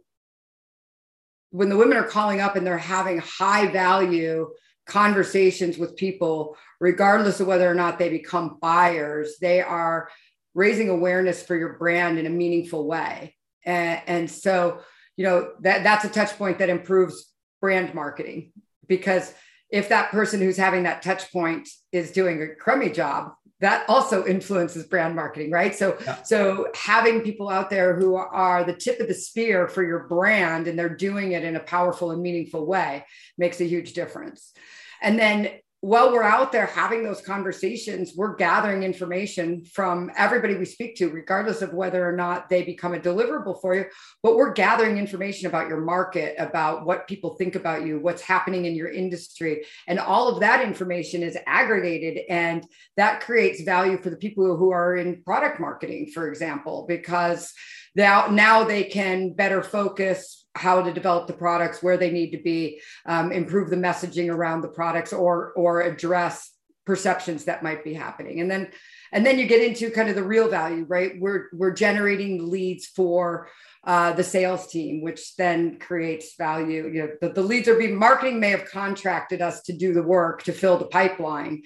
when 1.52 1.70
the 1.70 1.78
women 1.78 1.98
are 1.98 2.04
calling 2.04 2.40
up 2.40 2.56
and 2.56 2.66
they're 2.66 2.78
having 2.78 3.20
high 3.20 3.68
value 3.68 4.50
conversations 4.86 5.78
with 5.78 5.98
people, 5.98 6.56
regardless 6.80 7.40
of 7.40 7.48
whether 7.48 7.70
or 7.70 7.76
not 7.76 8.00
they 8.00 8.10
become 8.10 8.58
buyers, 8.62 9.36
they 9.42 9.62
are 9.62 10.10
raising 10.54 10.90
awareness 10.90 11.44
for 11.44 11.56
your 11.56 11.74
brand 11.74 12.18
in 12.18 12.26
a 12.26 12.30
meaningful 12.30 12.88
way. 12.88 13.36
And, 13.66 14.02
and 14.08 14.32
so, 14.32 14.80
you 15.18 15.26
know, 15.26 15.52
that, 15.62 15.84
that's 15.84 16.06
a 16.06 16.10
touch 16.10 16.38
point 16.38 16.60
that 16.60 16.70
improves 16.70 17.34
brand 17.62 17.94
marketing 17.94 18.54
because 18.88 19.34
if 19.70 19.90
that 19.90 20.12
person 20.12 20.40
who's 20.40 20.58
having 20.58 20.84
that 20.84 21.02
touch 21.02 21.32
point 21.32 21.68
is 21.92 22.12
doing 22.12 22.42
a 22.42 22.56
crummy 22.56 22.90
job, 22.90 23.32
that 23.60 23.90
also 23.90 24.26
influences 24.26 24.86
brand 24.86 25.16
marketing 25.16 25.50
right 25.50 25.76
so 25.76 25.98
yeah. 26.06 26.22
so 26.22 26.68
having 26.76 27.22
people 27.22 27.50
out 27.50 27.70
there 27.70 27.96
who 27.96 28.16
are 28.16 28.64
the 28.64 28.74
tip 28.74 29.00
of 29.00 29.08
the 29.08 29.14
spear 29.14 29.68
for 29.68 29.84
your 29.84 30.08
brand 30.08 30.68
and 30.68 30.78
they're 30.78 30.96
doing 30.96 31.32
it 31.32 31.44
in 31.44 31.56
a 31.56 31.60
powerful 31.60 32.12
and 32.12 32.22
meaningful 32.22 32.66
way 32.66 33.04
makes 33.38 33.60
a 33.60 33.66
huge 33.66 33.94
difference 33.94 34.54
and 35.02 35.18
then 35.18 35.50
while 35.82 36.12
we're 36.12 36.24
out 36.24 36.52
there 36.52 36.66
having 36.66 37.04
those 37.04 37.22
conversations, 37.22 38.14
we're 38.16 38.36
gathering 38.36 38.82
information 38.82 39.64
from 39.64 40.10
everybody 40.18 40.56
we 40.56 40.66
speak 40.66 40.96
to, 40.96 41.10
regardless 41.10 41.62
of 41.62 41.72
whether 41.72 42.08
or 42.08 42.14
not 42.14 42.50
they 42.50 42.64
become 42.64 42.96
a 42.96 43.00
deliverable 43.00 43.62
for 43.62 43.76
you. 43.76 43.86
But 44.24 44.36
we're 44.36 44.54
gathering 44.54 44.98
information 44.98 45.48
about 45.48 45.68
your 45.68 45.82
market, 45.82 46.36
about 46.40 46.86
what 46.86 47.08
people 47.08 47.36
think 47.36 47.56
about 47.56 47.86
you, 47.86 48.00
what's 48.00 48.24
happening 48.24 48.66
in 48.66 48.76
your 48.76 48.90
industry. 48.90 49.66
And 49.88 50.00
all 50.00 50.28
of 50.28 50.40
that 50.40 50.66
information 50.66 51.22
is 51.22 51.38
aggregated. 51.46 52.24
And 52.28 52.66
that 52.96 53.22
creates 53.22 53.62
value 53.62 54.02
for 54.02 54.10
the 54.10 54.18
people 54.18 54.58
who 54.58 54.72
are 54.72 54.96
in 54.96 55.22
product 55.22 55.60
marketing, 55.60 56.10
for 56.12 56.28
example, 56.28 56.86
because 56.88 57.54
now, 57.98 58.28
now 58.28 58.64
they 58.64 58.84
can 58.84 59.34
better 59.34 59.64
focus 59.64 60.46
how 60.56 60.82
to 60.82 60.94
develop 60.94 61.28
the 61.28 61.34
products 61.34 61.82
where 61.82 61.98
they 61.98 62.12
need 62.12 62.32
to 62.32 62.42
be 62.42 62.80
um, 63.06 63.32
improve 63.32 63.70
the 63.70 63.76
messaging 63.76 64.30
around 64.30 64.62
the 64.62 64.68
products 64.68 65.14
or 65.14 65.52
or 65.54 65.82
address 65.82 66.52
perceptions 66.86 67.46
that 67.46 67.64
might 67.64 67.84
be 67.84 67.94
happening. 67.94 68.40
And 68.40 68.50
then 68.50 68.70
and 69.12 69.26
then 69.26 69.40
you 69.40 69.48
get 69.48 69.64
into 69.64 69.90
kind 69.90 70.10
of 70.10 70.16
the 70.16 70.24
real 70.24 70.48
value 70.48 70.86
right? 70.88 71.14
We're 71.20 71.48
we're 71.54 71.74
generating 71.74 72.50
leads 72.50 72.86
for 72.86 73.50
uh, 73.84 74.14
the 74.14 74.24
sales 74.24 74.68
team 74.68 75.02
which 75.02 75.36
then 75.36 75.80
creates 75.80 76.36
value. 76.36 76.88
You 76.88 77.02
know 77.02 77.10
the, 77.22 77.30
the 77.30 77.44
leads 77.44 77.68
are 77.68 77.78
being 77.78 77.98
marketing 77.98 78.40
may 78.40 78.50
have 78.50 78.66
contracted 78.66 79.42
us 79.42 79.62
to 79.64 79.74
do 79.74 79.94
the 79.94 80.04
work 80.04 80.44
to 80.44 80.54
fill 80.54 80.78
the 80.78 80.86
pipeline. 80.86 81.64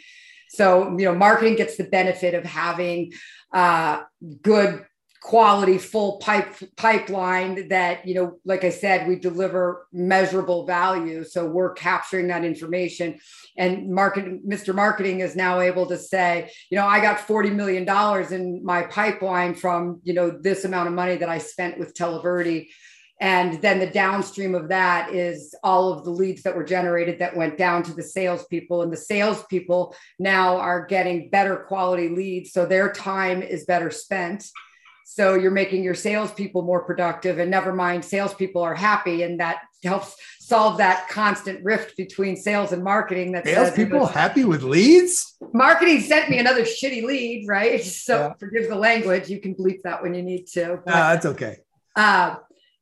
So 0.49 0.97
you 0.97 1.05
know 1.05 1.15
marketing 1.15 1.55
gets 1.55 1.77
the 1.77 1.85
benefit 1.85 2.33
of 2.33 2.43
having 2.43 3.13
uh, 3.53 4.03
good 4.41 4.85
quality 5.21 5.77
full 5.77 6.17
pipe 6.17 6.55
pipeline 6.75 7.67
that 7.67 8.07
you 8.07 8.15
know 8.15 8.39
like 8.43 8.63
i 8.63 8.71
said 8.71 9.07
we 9.07 9.15
deliver 9.15 9.87
measurable 9.93 10.65
value 10.65 11.23
so 11.23 11.45
we're 11.45 11.73
capturing 11.73 12.27
that 12.27 12.43
information 12.43 13.19
and 13.55 13.87
market 13.93 14.25
mr 14.47 14.73
marketing 14.73 15.19
is 15.19 15.35
now 15.35 15.59
able 15.59 15.85
to 15.85 15.95
say 15.95 16.51
you 16.71 16.75
know 16.75 16.87
i 16.87 16.99
got 16.99 17.19
40 17.19 17.51
million 17.51 17.85
dollars 17.85 18.31
in 18.31 18.65
my 18.65 18.81
pipeline 18.81 19.53
from 19.53 20.01
you 20.03 20.13
know 20.15 20.31
this 20.31 20.65
amount 20.65 20.87
of 20.87 20.93
money 20.95 21.15
that 21.17 21.29
i 21.29 21.37
spent 21.37 21.77
with 21.77 21.93
televerde 21.93 22.67
and 23.19 23.61
then 23.61 23.77
the 23.77 23.85
downstream 23.85 24.55
of 24.55 24.69
that 24.69 25.13
is 25.13 25.53
all 25.63 25.93
of 25.93 26.03
the 26.03 26.09
leads 26.09 26.41
that 26.41 26.55
were 26.55 26.63
generated 26.63 27.19
that 27.19 27.37
went 27.37 27.55
down 27.55 27.83
to 27.83 27.93
the 27.93 28.01
salespeople. 28.01 28.81
And 28.81 28.91
the 28.91 28.97
salespeople 28.97 29.95
now 30.17 30.57
are 30.57 30.87
getting 30.87 31.29
better 31.29 31.57
quality 31.57 32.09
leads. 32.09 32.51
So 32.51 32.65
their 32.65 32.91
time 32.91 33.43
is 33.43 33.65
better 33.65 33.91
spent 33.91 34.45
so 35.05 35.35
you're 35.35 35.51
making 35.51 35.83
your 35.83 35.95
salespeople 35.95 36.61
more 36.61 36.83
productive, 36.83 37.39
and 37.39 37.51
never 37.51 37.73
mind, 37.73 38.05
salespeople 38.05 38.61
are 38.61 38.75
happy, 38.75 39.23
and 39.23 39.39
that 39.39 39.61
helps 39.83 40.15
solve 40.39 40.77
that 40.77 41.07
constant 41.09 41.63
rift 41.63 41.97
between 41.97 42.35
sales 42.35 42.71
and 42.71 42.83
marketing. 42.83 43.31
That 43.31 43.45
salespeople 43.45 44.05
happy 44.05 44.45
with 44.45 44.63
leads. 44.63 45.37
Marketing 45.53 45.99
sent 46.01 46.29
me 46.29 46.39
another 46.39 46.63
shitty 46.63 47.03
lead, 47.03 47.47
right? 47.47 47.81
So 48.01 48.17
yeah. 48.17 48.33
forgive 48.39 48.69
the 48.69 48.75
language. 48.75 49.29
You 49.29 49.39
can 49.39 49.53
bleep 49.53 49.81
that 49.83 50.01
when 50.01 50.13
you 50.13 50.23
need 50.23 50.47
to. 50.53 50.79
But, 50.83 50.93
uh, 50.93 51.13
that's 51.13 51.25
okay. 51.27 51.57
Uh, 51.95 52.35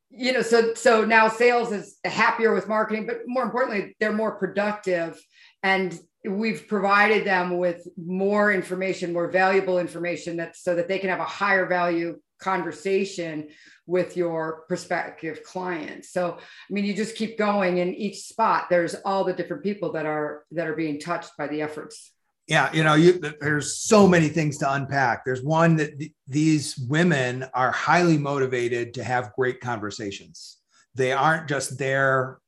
you 0.09 0.33
know, 0.33 0.41
so 0.41 0.73
so 0.73 1.05
now 1.05 1.27
sales 1.27 1.71
is 1.71 1.97
happier 2.03 2.53
with 2.53 2.67
marketing, 2.67 3.05
but 3.05 3.21
more 3.27 3.43
importantly, 3.43 3.95
they're 3.99 4.13
more 4.13 4.31
productive 4.37 5.19
and 5.61 5.99
we've 6.25 6.67
provided 6.67 7.25
them 7.25 7.57
with 7.57 7.87
more 7.97 8.51
information, 8.51 9.13
more 9.13 9.29
valuable 9.29 9.79
information 9.79 10.37
that 10.37 10.55
so 10.55 10.75
that 10.75 10.87
they 10.87 10.99
can 10.99 11.09
have 11.09 11.19
a 11.19 11.25
higher 11.25 11.65
value 11.65 12.19
conversation 12.39 13.49
with 13.85 14.15
your 14.15 14.63
prospective 14.67 15.43
clients. 15.43 16.11
So, 16.11 16.37
I 16.37 16.73
mean, 16.73 16.85
you 16.85 16.93
just 16.93 17.15
keep 17.15 17.37
going 17.37 17.79
in 17.79 17.93
each 17.93 18.19
spot. 18.23 18.67
There's 18.69 18.95
all 18.95 19.23
the 19.23 19.33
different 19.33 19.63
people 19.63 19.93
that 19.93 20.05
are 20.05 20.43
that 20.51 20.67
are 20.67 20.75
being 20.75 20.99
touched 20.99 21.31
by 21.37 21.47
the 21.47 21.61
efforts. 21.61 22.11
Yeah, 22.47 22.73
you 22.73 22.83
know, 22.83 22.95
you, 22.95 23.21
there's 23.41 23.77
so 23.77 24.07
many 24.07 24.27
things 24.27 24.57
to 24.57 24.73
unpack. 24.73 25.23
There's 25.23 25.43
one 25.43 25.75
that 25.75 25.99
th- 25.99 26.11
these 26.27 26.77
women 26.89 27.45
are 27.53 27.71
highly 27.71 28.17
motivated 28.17 28.95
to 28.95 29.03
have 29.03 29.33
great 29.33 29.59
conversations. 29.61 30.57
They 30.95 31.11
aren't 31.11 31.47
just 31.47 31.77
there 31.77 32.39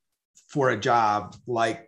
for 0.47 0.71
a 0.71 0.79
job 0.79 1.35
like 1.45 1.87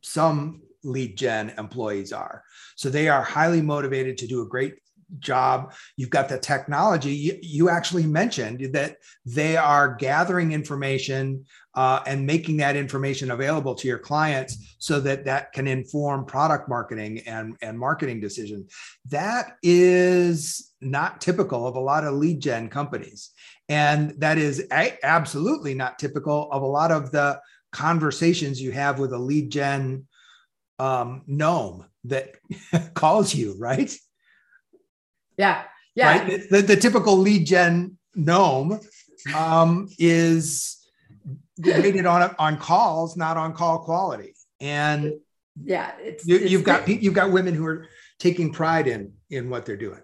some 0.00 0.62
lead 0.84 1.16
gen 1.16 1.52
employees 1.58 2.12
are. 2.12 2.42
So 2.76 2.88
they 2.88 3.08
are 3.08 3.22
highly 3.22 3.62
motivated 3.62 4.18
to 4.18 4.26
do 4.26 4.42
a 4.42 4.46
great 4.46 4.74
job. 5.18 5.72
You've 5.96 6.10
got 6.10 6.28
the 6.28 6.38
technology. 6.38 7.14
You, 7.14 7.38
you 7.42 7.68
actually 7.68 8.06
mentioned 8.06 8.72
that 8.72 8.96
they 9.24 9.56
are 9.56 9.94
gathering 9.94 10.52
information 10.52 11.44
uh, 11.74 12.00
and 12.06 12.26
making 12.26 12.58
that 12.58 12.76
information 12.76 13.30
available 13.30 13.74
to 13.74 13.88
your 13.88 13.98
clients 13.98 14.76
so 14.78 15.00
that 15.00 15.24
that 15.24 15.52
can 15.52 15.66
inform 15.66 16.24
product 16.24 16.68
marketing 16.68 17.20
and, 17.26 17.56
and 17.62 17.78
marketing 17.78 18.20
decisions. 18.20 18.72
That 19.06 19.56
is 19.62 20.72
not 20.80 21.20
typical 21.20 21.66
of 21.66 21.76
a 21.76 21.80
lot 21.80 22.04
of 22.04 22.14
lead 22.14 22.40
gen 22.40 22.68
companies. 22.68 23.30
And 23.68 24.10
that 24.18 24.38
is 24.38 24.66
a- 24.72 24.98
absolutely 25.04 25.74
not 25.74 25.98
typical 25.98 26.50
of 26.52 26.62
a 26.62 26.66
lot 26.66 26.92
of 26.92 27.10
the 27.10 27.40
conversations 27.72 28.62
you 28.62 28.70
have 28.70 28.98
with 28.98 29.12
a 29.12 29.18
lead 29.18 29.50
gen 29.50 30.06
um, 30.78 31.22
gnome 31.26 31.86
that 32.04 32.34
calls 32.94 33.34
you, 33.34 33.56
right? 33.58 33.94
Yeah. 35.36 35.64
Yeah. 35.94 36.18
Right? 36.18 36.50
The, 36.50 36.62
the 36.62 36.76
typical 36.76 37.16
lead 37.16 37.46
gen 37.46 37.98
gnome 38.14 38.80
um, 39.34 39.88
is 39.98 40.84
rated 41.58 42.06
on 42.06 42.34
on 42.38 42.58
calls, 42.58 43.16
not 43.16 43.36
on 43.36 43.54
call 43.54 43.78
quality. 43.80 44.34
And 44.60 45.14
yeah, 45.62 45.92
it's, 45.98 46.26
you, 46.26 46.58
have 46.58 46.64
got 46.64 46.88
you've 46.88 47.14
got 47.14 47.30
women 47.32 47.54
who 47.54 47.66
are 47.66 47.86
taking 48.18 48.52
pride 48.52 48.88
in 48.88 49.12
in 49.30 49.50
what 49.50 49.66
they're 49.66 49.76
doing. 49.76 50.00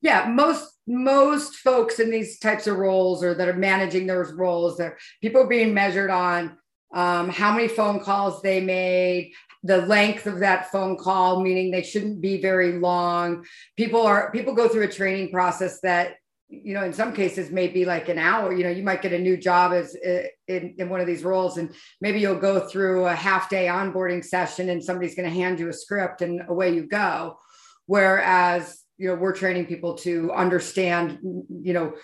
Yeah, 0.00 0.28
most 0.28 0.72
most 0.86 1.56
folks 1.56 1.98
in 1.98 2.10
these 2.10 2.38
types 2.38 2.66
of 2.66 2.76
roles 2.76 3.22
or 3.24 3.34
that 3.34 3.48
are 3.48 3.54
managing 3.54 4.06
those 4.06 4.32
roles, 4.32 4.76
they're 4.76 4.96
people 5.20 5.42
are 5.42 5.48
being 5.48 5.74
measured 5.74 6.10
on 6.10 6.56
um, 6.94 7.28
how 7.28 7.52
many 7.52 7.68
phone 7.68 8.00
calls 8.00 8.40
they 8.40 8.60
made, 8.60 9.32
the 9.62 9.78
length 9.78 10.26
of 10.26 10.40
that 10.40 10.70
phone 10.70 10.96
call 10.96 11.42
meaning 11.42 11.70
they 11.70 11.82
shouldn't 11.82 12.20
be 12.20 12.40
very 12.40 12.78
long. 12.78 13.44
People 13.76 14.02
are 14.02 14.30
people 14.32 14.54
go 14.54 14.68
through 14.68 14.84
a 14.84 14.92
training 14.92 15.30
process 15.30 15.80
that 15.80 16.16
you 16.48 16.72
know 16.74 16.84
in 16.84 16.92
some 16.92 17.12
cases 17.12 17.50
maybe 17.50 17.84
like 17.84 18.08
an 18.08 18.18
hour. 18.18 18.52
You 18.52 18.64
know 18.64 18.70
you 18.70 18.82
might 18.82 19.02
get 19.02 19.12
a 19.12 19.18
new 19.18 19.36
job 19.36 19.72
as 19.72 19.96
uh, 19.96 20.22
in, 20.46 20.74
in 20.78 20.88
one 20.88 21.00
of 21.00 21.06
these 21.06 21.24
roles 21.24 21.58
and 21.58 21.74
maybe 22.00 22.20
you'll 22.20 22.36
go 22.36 22.60
through 22.60 23.06
a 23.06 23.14
half 23.14 23.50
day 23.50 23.66
onboarding 23.66 24.24
session 24.24 24.68
and 24.68 24.82
somebody's 24.82 25.14
going 25.14 25.28
to 25.28 25.34
hand 25.34 25.58
you 25.58 25.68
a 25.68 25.72
script 25.72 26.22
and 26.22 26.42
away 26.48 26.74
you 26.74 26.86
go. 26.86 27.38
Whereas 27.86 28.82
you 28.96 29.08
know 29.08 29.14
we're 29.14 29.34
training 29.34 29.66
people 29.66 29.94
to 29.98 30.30
understand 30.32 31.18
you 31.22 31.72
know 31.72 31.94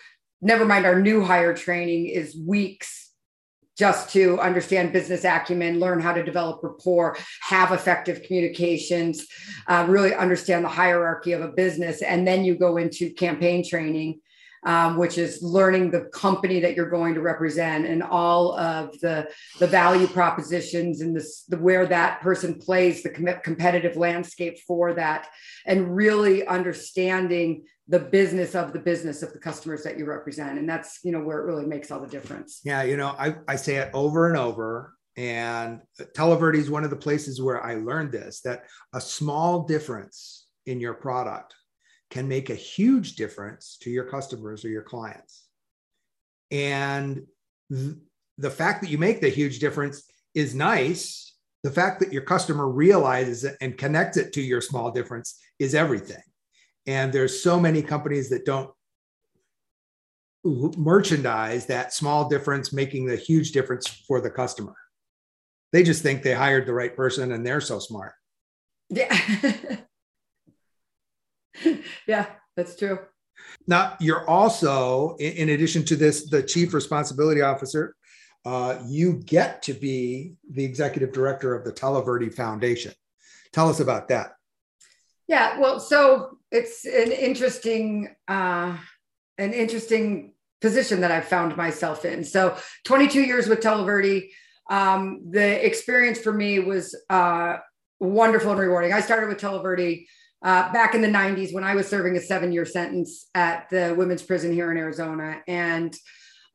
never 0.43 0.65
mind 0.65 0.87
our 0.87 1.01
new 1.01 1.23
hire 1.23 1.55
training 1.55 2.07
is 2.07 2.37
weeks 2.37 3.13
just 3.77 4.11
to 4.11 4.39
understand 4.39 4.93
business 4.93 5.25
acumen, 5.25 5.81
learn 5.81 6.01
how 6.01 6.13
to 6.13 6.23
develop 6.23 6.63
rapport, 6.63 7.17
have 7.41 7.73
effective 7.73 8.23
communications, 8.23 9.27
uh, 9.67 9.85
really 9.89 10.15
understand 10.15 10.65
the 10.65 10.69
hierarchy 10.69 11.33
of 11.33 11.43
a 11.43 11.49
business. 11.49 12.03
And 12.03 12.27
then 12.27 12.45
you 12.45 12.57
go 12.57 12.77
into 12.77 13.13
campaign 13.13 13.69
training, 13.69 14.21
um, 14.65 14.97
which 14.97 15.19
is 15.19 15.43
learning 15.43 15.91
the 15.91 16.09
company 16.13 16.61
that 16.61 16.75
you're 16.75 16.89
going 16.89 17.15
to 17.15 17.21
represent 17.21 17.85
and 17.85 18.03
all 18.03 18.57
of 18.59 18.99
the, 19.01 19.29
the 19.59 19.67
value 19.67 20.07
propositions 20.07 21.01
and 21.01 21.15
this, 21.15 21.45
the, 21.45 21.59
where 21.59 21.87
that 21.87 22.21
person 22.23 22.59
plays 22.59 23.03
the 23.03 23.11
com- 23.11 23.41
competitive 23.43 23.97
landscape 23.97 24.59
for 24.67 24.95
that, 24.95 25.29
and 25.67 25.95
really 25.95 26.47
understanding 26.47 27.65
the 27.89 27.99
business 27.99 28.55
of 28.55 28.73
the 28.73 28.79
business 28.79 29.23
of 29.23 29.33
the 29.33 29.39
customers 29.39 29.83
that 29.83 29.99
you 29.99 30.07
represent. 30.07 30.59
And 30.59 30.69
that's 30.69 31.01
you 31.03 31.13
know 31.13 31.21
where 31.21 31.39
it 31.39 31.45
really 31.45 31.67
makes 31.67 31.91
all 31.91 32.01
the 32.01 32.07
difference. 32.07 32.61
Yeah 32.65 32.83
you 32.83 32.97
know 32.97 33.15
i, 33.19 33.35
I 33.47 33.57
say 33.57 33.77
it 33.77 33.91
over 33.93 34.29
and 34.29 34.37
over. 34.37 34.95
And 35.17 35.81
televerde 36.17 36.57
is 36.57 36.71
one 36.71 36.83
of 36.83 36.91
the 36.91 36.97
places 36.97 37.41
where 37.41 37.63
i 37.63 37.75
learned 37.77 38.11
this 38.11 38.41
that 38.41 38.65
a 38.93 39.01
small 39.01 39.65
difference 39.65 40.47
in 40.67 40.81
your 40.81 40.95
product 40.95 41.55
can 42.11 42.27
make 42.27 42.51
a 42.51 42.55
huge 42.55 43.17
difference 43.17 43.77
to 43.83 43.91
your 43.91 44.05
customers 44.05 44.65
or 44.65 44.69
your 44.69 44.83
clients. 44.83 45.45
And 46.51 47.23
th- 47.71 47.97
the 48.39 48.51
fact 48.51 48.83
that 48.83 48.91
you 48.91 48.99
make 48.99 49.21
the 49.21 49.29
huge 49.29 49.59
difference 49.59 50.05
is 50.35 50.55
nice. 50.55 51.35
The 51.63 51.71
fact 51.71 52.01
that 52.01 52.13
your 52.13 52.23
customer 52.23 52.69
realizes 52.69 53.45
it 53.45 53.57
and 53.61 53.79
connects 53.79 54.17
it 54.17 54.33
to 54.35 54.43
your 54.43 54.61
small 54.61 54.91
difference 54.91 55.41
is 55.59 55.75
everything 55.75 56.23
and 56.87 57.13
there's 57.13 57.43
so 57.43 57.59
many 57.59 57.83
companies 57.83 58.29
that 58.31 58.45
don't 58.45 58.71
merchandise 60.45 61.67
that 61.67 61.95
small 61.95 62.29
difference 62.29 62.73
making 62.73 63.07
the 63.07 63.17
huge 63.17 63.53
difference 63.53 63.87
for 63.89 64.21
the 64.21 64.31
customer. 64.31 64.75
They 65.73 65.83
just 65.83 66.03
think 66.03 66.23
they 66.23 66.35
hired 66.35 66.67
the 66.67 66.75
right 66.75 66.95
person 66.95 67.33
and 67.33 67.47
they're 67.47 67.61
so 67.61 67.79
smart. 67.79 68.13
Yeah. 68.91 69.19
Yeah 72.07 72.27
that's 72.57 72.77
true. 72.77 72.99
Now 73.67 73.97
you're 74.01 74.29
also 74.29 75.17
in 75.19 75.51
addition 75.51 75.85
to 75.87 75.97
this 75.97 76.29
the 76.29 76.43
chief 76.43 76.73
responsibility 76.75 77.41
officer 77.41 77.95
uh, 78.45 78.79
you 78.87 79.23
get 79.25 79.63
to 79.63 79.73
be 79.73 80.35
the 80.51 80.65
executive 80.65 81.13
director 81.13 81.55
of 81.55 81.65
the 81.65 81.73
televerde 81.73 82.33
foundation. 82.35 82.93
Tell 83.53 83.71
us 83.71 83.81
about 83.81 84.09
that 84.09 84.33
yeah, 85.27 85.59
well, 85.59 85.81
so 85.81 86.39
it's 86.51 86.85
an 86.85 87.13
interesting, 87.13 88.15
uh, 88.29 88.77
an 89.39 89.53
interesting 89.53 90.35
position 90.61 91.01
that 91.01 91.11
I've 91.11 91.27
found 91.27 91.57
myself 91.57 92.05
in. 92.05 92.25
So 92.25 92.57
22 92.85 93.23
years 93.23 93.49
with 93.49 93.61
Televerde. 93.61 94.29
Um, 94.71 95.21
the 95.31 95.65
experience 95.65 96.19
for 96.19 96.33
me 96.33 96.59
was 96.59 96.97
uh, 97.11 97.57
wonderful 98.01 98.53
and 98.53 98.61
rewarding. 98.61 98.93
I 98.93 99.01
started 99.01 99.29
with 99.29 99.39
Televerde 99.39 100.07
uh, 100.43 100.73
back 100.73 100.95
in 100.95 101.03
the 101.03 101.09
90s 101.09 101.53
when 101.53 101.65
I 101.65 101.75
was 101.75 101.87
serving 101.87 102.17
a 102.17 102.21
seven 102.21 102.53
year 102.53 102.65
sentence 102.65 103.27
at 103.35 103.69
the 103.71 103.95
women's 103.97 104.23
prison 104.23 104.53
here 104.53 104.71
in 104.71 104.79
Arizona. 104.79 105.43
And 105.47 105.95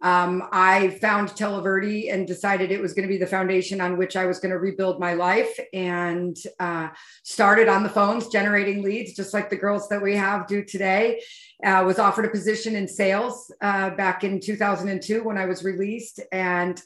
um, 0.01 0.43
I 0.51 0.91
found 1.01 1.29
Televerde 1.29 2.13
and 2.13 2.25
decided 2.25 2.71
it 2.71 2.81
was 2.81 2.93
going 2.93 3.07
to 3.07 3.11
be 3.11 3.17
the 3.17 3.27
foundation 3.27 3.81
on 3.81 3.97
which 3.97 4.15
I 4.15 4.25
was 4.25 4.39
going 4.39 4.51
to 4.51 4.59
rebuild 4.59 4.99
my 4.99 5.13
life 5.13 5.59
and 5.73 6.37
uh, 6.59 6.89
started 7.23 7.67
on 7.67 7.83
the 7.83 7.89
phones 7.89 8.29
generating 8.29 8.81
leads, 8.81 9.13
just 9.13 9.33
like 9.33 9.49
the 9.49 9.57
girls 9.57 9.89
that 9.89 10.01
we 10.01 10.15
have 10.15 10.47
do 10.47 10.63
today. 10.63 11.21
Uh, 11.61 11.83
was 11.85 11.99
offered 11.99 12.23
a 12.23 12.29
position 12.29 12.77
in 12.77 12.87
sales 12.87 13.51
uh, 13.61 13.89
back 13.89 14.23
in 14.23 14.39
2002 14.39 15.21
when 15.23 15.37
I 15.37 15.45
was 15.45 15.65
released 15.65 16.21
and 16.31 16.81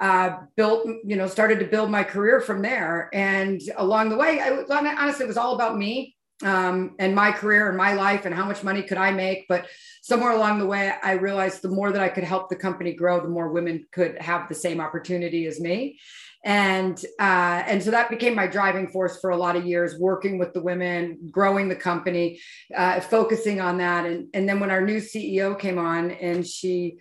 uh, 0.00 0.38
built, 0.56 0.86
you 1.04 1.16
know, 1.16 1.26
started 1.26 1.58
to 1.60 1.66
build 1.66 1.90
my 1.90 2.02
career 2.02 2.40
from 2.40 2.62
there. 2.62 3.10
And 3.12 3.60
along 3.76 4.08
the 4.08 4.16
way, 4.16 4.40
I 4.40 4.64
honestly, 4.70 5.24
it 5.24 5.28
was 5.28 5.36
all 5.36 5.54
about 5.54 5.76
me 5.76 6.16
um, 6.44 6.94
and 6.98 7.14
my 7.14 7.32
career 7.32 7.68
and 7.68 7.76
my 7.76 7.94
life 7.94 8.26
and 8.26 8.34
how 8.34 8.44
much 8.44 8.62
money 8.62 8.82
could 8.82 8.98
I 8.98 9.10
make. 9.10 9.46
But 9.48 9.66
somewhere 10.02 10.32
along 10.32 10.58
the 10.58 10.66
way, 10.66 10.92
I 11.02 11.12
realized 11.12 11.62
the 11.62 11.68
more 11.68 11.90
that 11.90 12.02
I 12.02 12.08
could 12.08 12.24
help 12.24 12.48
the 12.48 12.56
company 12.56 12.92
grow, 12.92 13.20
the 13.20 13.28
more 13.28 13.48
women 13.48 13.86
could 13.90 14.18
have 14.18 14.48
the 14.48 14.54
same 14.54 14.80
opportunity 14.80 15.46
as 15.46 15.60
me. 15.60 15.98
And 16.44 17.02
uh, 17.18 17.64
and 17.66 17.82
so 17.82 17.90
that 17.90 18.10
became 18.10 18.34
my 18.34 18.46
driving 18.46 18.88
force 18.88 19.18
for 19.18 19.30
a 19.30 19.36
lot 19.36 19.56
of 19.56 19.64
years, 19.64 19.98
working 19.98 20.36
with 20.36 20.52
the 20.52 20.60
women, 20.60 21.30
growing 21.30 21.70
the 21.70 21.76
company, 21.76 22.38
uh, 22.76 23.00
focusing 23.00 23.62
on 23.62 23.78
that. 23.78 24.04
And 24.04 24.28
and 24.34 24.46
then 24.46 24.60
when 24.60 24.70
our 24.70 24.82
new 24.82 24.98
CEO 24.98 25.58
came 25.58 25.78
on, 25.78 26.10
and 26.10 26.46
she 26.46 26.98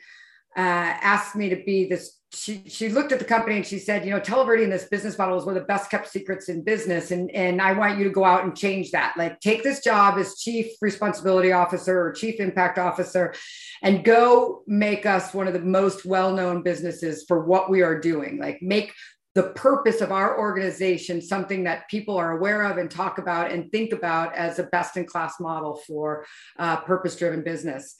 uh, 0.56 0.60
asked 0.62 1.36
me 1.36 1.50
to 1.50 1.58
be 1.58 1.90
this 1.90 2.20
she 2.34 2.64
she 2.68 2.90
looked 2.90 3.12
at 3.12 3.20
the 3.20 3.26
company 3.26 3.58
and 3.58 3.66
she 3.66 3.80
said, 3.80 4.06
you 4.06 4.12
know, 4.12 4.20
Televerde 4.20 4.64
in 4.64 4.70
this 4.70 4.86
business 4.86 5.18
model 5.18 5.38
is 5.38 5.46
one 5.46 5.56
of 5.56 5.62
the 5.62 5.68
best 5.68 5.90
kept 5.92 6.08
secrets 6.08 6.50
in 6.50 6.64
business, 6.64 7.12
and 7.12 7.30
and 7.32 7.62
I 7.62 7.74
want 7.74 7.98
you 7.98 8.04
to 8.06 8.10
go 8.10 8.26
out 8.26 8.44
and 8.44 8.56
change 8.56 8.92
that. 8.92 9.14
Like, 9.18 9.40
take 9.40 9.64
this 9.64 9.82
job 9.82 10.18
as 10.18 10.40
chief 10.40 10.74
responsibility 10.82 11.52
officer 11.52 12.00
or 12.00 12.12
chief 12.12 12.40
impact 12.40 12.78
officer, 12.80 13.34
and 13.82 14.04
go 14.04 14.64
make 14.68 15.06
us 15.06 15.34
one 15.34 15.48
of 15.48 15.54
the 15.54 15.60
most 15.60 16.06
well 16.06 16.34
known 16.34 16.64
businesses 16.64 17.24
for 17.28 17.46
what 17.46 17.70
we 17.70 17.82
are 17.82 18.00
doing. 18.00 18.40
Like, 18.40 18.62
make 18.62 18.94
the 19.36 19.50
purpose 19.52 20.02
of 20.02 20.12
our 20.12 20.40
organization 20.40 21.22
something 21.22 21.64
that 21.64 21.90
people 21.90 22.18
are 22.18 22.38
aware 22.38 22.64
of 22.64 22.78
and 22.78 22.90
talk 22.90 23.18
about 23.18 23.52
and 23.52 23.72
think 23.72 23.92
about 23.92 24.36
as 24.36 24.60
a 24.60 24.64
best 24.64 24.96
in 24.96 25.06
class 25.06 25.40
model 25.40 25.76
for 25.88 26.26
uh, 26.60 26.78
purpose 26.78 27.16
driven 27.16 27.44
business. 27.44 27.96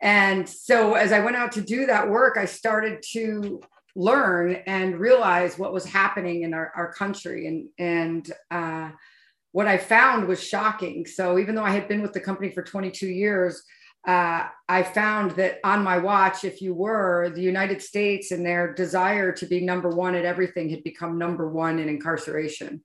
And 0.00 0.48
so 0.48 0.94
as 0.94 1.12
I 1.12 1.20
went 1.20 1.36
out 1.36 1.52
to 1.52 1.60
do 1.60 1.86
that 1.86 2.08
work, 2.08 2.36
I 2.38 2.46
started 2.46 3.02
to 3.12 3.60
learn 3.94 4.54
and 4.66 4.98
realize 4.98 5.58
what 5.58 5.72
was 5.72 5.84
happening 5.84 6.42
in 6.42 6.54
our, 6.54 6.72
our 6.74 6.92
country. 6.92 7.46
And, 7.46 7.68
and 7.78 8.32
uh, 8.50 8.90
what 9.52 9.66
I 9.66 9.76
found 9.76 10.26
was 10.26 10.42
shocking. 10.42 11.06
So 11.06 11.38
even 11.38 11.54
though 11.54 11.64
I 11.64 11.72
had 11.72 11.88
been 11.88 12.02
with 12.02 12.12
the 12.12 12.20
company 12.20 12.50
for 12.50 12.62
22 12.62 13.06
years, 13.06 13.62
uh, 14.08 14.46
I 14.68 14.82
found 14.82 15.32
that 15.32 15.58
on 15.64 15.82
my 15.84 15.98
watch, 15.98 16.44
if 16.44 16.62
you 16.62 16.72
were, 16.72 17.30
the 17.34 17.42
United 17.42 17.82
States 17.82 18.30
and 18.30 18.46
their 18.46 18.72
desire 18.72 19.32
to 19.32 19.46
be 19.46 19.60
number 19.60 19.90
one 19.90 20.14
at 20.14 20.24
everything 20.24 20.70
had 20.70 20.82
become 20.82 21.18
number 21.18 21.50
one 21.50 21.78
in 21.78 21.88
incarceration. 21.88 22.82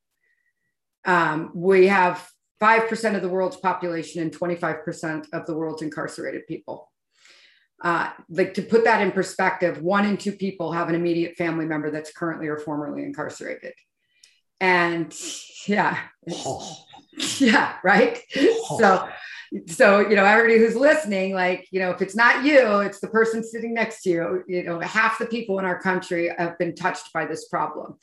Um, 1.05 1.51
we 1.53 1.87
have 1.87 2.27
5% 2.61 3.15
of 3.15 3.21
the 3.21 3.29
world's 3.29 3.55
population 3.55 4.21
and 4.21 4.37
25% 4.37 5.27
of 5.31 5.45
the 5.45 5.55
world's 5.55 5.81
incarcerated 5.81 6.47
people 6.47 6.89
uh, 7.83 8.09
like 8.29 8.53
to 8.55 8.61
put 8.61 8.85
that 8.85 9.01
in 9.01 9.11
perspective, 9.11 9.81
one 9.81 10.05
in 10.05 10.17
two 10.17 10.31
people 10.31 10.71
have 10.71 10.89
an 10.89 10.95
immediate 10.95 11.35
family 11.35 11.65
member 11.65 11.91
that's 11.91 12.11
currently 12.11 12.47
or 12.47 12.57
formerly 12.57 13.03
incarcerated. 13.03 13.73
And 14.59 15.13
yeah, 15.67 15.99
yeah, 17.39 17.75
right. 17.83 18.19
So, 18.79 19.07
so 19.67 19.99
you 19.99 20.15
know, 20.15 20.25
everybody 20.25 20.57
who's 20.57 20.75
listening, 20.75 21.33
like 21.33 21.67
you 21.71 21.79
know, 21.79 21.91
if 21.91 22.01
it's 22.01 22.15
not 22.15 22.43
you, 22.43 22.79
it's 22.79 22.99
the 22.99 23.07
person 23.07 23.43
sitting 23.43 23.75
next 23.75 24.01
to 24.01 24.09
you. 24.09 24.43
You 24.47 24.63
know, 24.63 24.79
half 24.79 25.19
the 25.19 25.27
people 25.27 25.59
in 25.59 25.65
our 25.65 25.79
country 25.79 26.31
have 26.35 26.57
been 26.57 26.73
touched 26.73 27.13
by 27.13 27.25
this 27.25 27.47
problem 27.47 27.97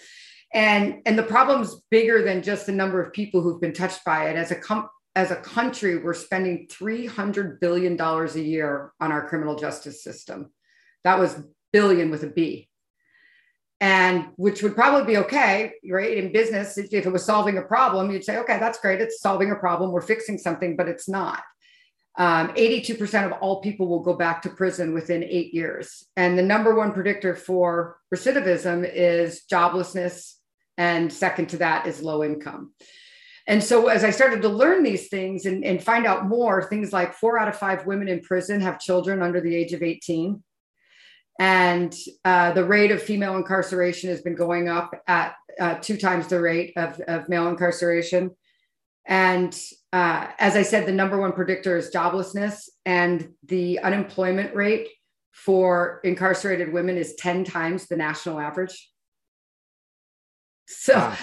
and 0.52 1.00
and 1.06 1.18
the 1.18 1.22
problem's 1.22 1.76
bigger 1.90 2.22
than 2.22 2.42
just 2.42 2.66
the 2.66 2.72
number 2.72 3.02
of 3.02 3.12
people 3.12 3.40
who've 3.40 3.60
been 3.60 3.72
touched 3.72 4.04
by 4.04 4.28
it 4.28 4.36
as 4.36 4.50
a 4.50 4.56
com- 4.56 4.88
as 5.14 5.30
a 5.30 5.36
country, 5.36 5.98
we're 5.98 6.14
spending 6.14 6.66
$300 6.68 7.60
billion 7.60 8.00
a 8.00 8.26
year 8.38 8.92
on 9.00 9.12
our 9.12 9.28
criminal 9.28 9.56
justice 9.56 10.02
system. 10.02 10.50
That 11.04 11.18
was 11.18 11.42
billion 11.72 12.10
with 12.10 12.22
a 12.22 12.28
B. 12.28 12.68
And 13.80 14.28
which 14.36 14.62
would 14.62 14.76
probably 14.76 15.04
be 15.04 15.18
okay, 15.18 15.72
right? 15.90 16.16
In 16.16 16.32
business, 16.32 16.78
if 16.78 16.92
it 16.92 17.12
was 17.12 17.24
solving 17.24 17.58
a 17.58 17.62
problem, 17.62 18.10
you'd 18.10 18.24
say, 18.24 18.38
okay, 18.38 18.58
that's 18.58 18.78
great. 18.78 19.00
It's 19.00 19.20
solving 19.20 19.50
a 19.50 19.56
problem. 19.56 19.90
We're 19.90 20.00
fixing 20.00 20.38
something, 20.38 20.76
but 20.76 20.88
it's 20.88 21.08
not. 21.08 21.42
Um, 22.16 22.48
82% 22.48 23.26
of 23.26 23.32
all 23.40 23.60
people 23.60 23.88
will 23.88 24.02
go 24.02 24.14
back 24.14 24.42
to 24.42 24.50
prison 24.50 24.94
within 24.94 25.24
eight 25.24 25.52
years. 25.52 26.06
And 26.16 26.38
the 26.38 26.42
number 26.42 26.74
one 26.74 26.92
predictor 26.92 27.34
for 27.34 27.98
recidivism 28.14 28.88
is 28.88 29.42
joblessness. 29.50 30.34
And 30.78 31.12
second 31.12 31.48
to 31.50 31.56
that 31.58 31.86
is 31.86 32.02
low 32.02 32.22
income. 32.22 32.72
And 33.46 33.62
so 33.62 33.88
as 33.88 34.04
I 34.04 34.10
started 34.10 34.42
to 34.42 34.48
learn 34.48 34.82
these 34.82 35.08
things 35.08 35.46
and, 35.46 35.64
and 35.64 35.82
find 35.82 36.06
out 36.06 36.28
more, 36.28 36.62
things 36.62 36.92
like 36.92 37.14
four 37.14 37.38
out 37.38 37.48
of 37.48 37.56
five 37.56 37.86
women 37.86 38.08
in 38.08 38.20
prison 38.20 38.60
have 38.60 38.78
children 38.78 39.22
under 39.22 39.40
the 39.40 39.54
age 39.54 39.72
of 39.72 39.82
18. 39.82 40.42
And 41.40 41.94
uh, 42.24 42.52
the 42.52 42.64
rate 42.64 42.92
of 42.92 43.02
female 43.02 43.36
incarceration 43.36 44.10
has 44.10 44.22
been 44.22 44.36
going 44.36 44.68
up 44.68 44.92
at 45.08 45.34
uh, 45.58 45.74
two 45.76 45.96
times 45.96 46.28
the 46.28 46.40
rate 46.40 46.72
of, 46.76 47.00
of 47.00 47.28
male 47.28 47.48
incarceration. 47.48 48.30
And 49.06 49.58
uh, 49.92 50.28
as 50.38 50.54
I 50.54 50.62
said, 50.62 50.86
the 50.86 50.92
number 50.92 51.18
one 51.18 51.32
predictor 51.32 51.76
is 51.76 51.90
joblessness, 51.90 52.68
and 52.86 53.30
the 53.44 53.80
unemployment 53.80 54.54
rate 54.54 54.88
for 55.32 56.00
incarcerated 56.04 56.72
women 56.72 56.96
is 56.96 57.16
10 57.16 57.44
times 57.44 57.88
the 57.88 57.96
national 57.96 58.38
average. 58.38 58.90
So, 60.68 60.94
wow 60.94 61.16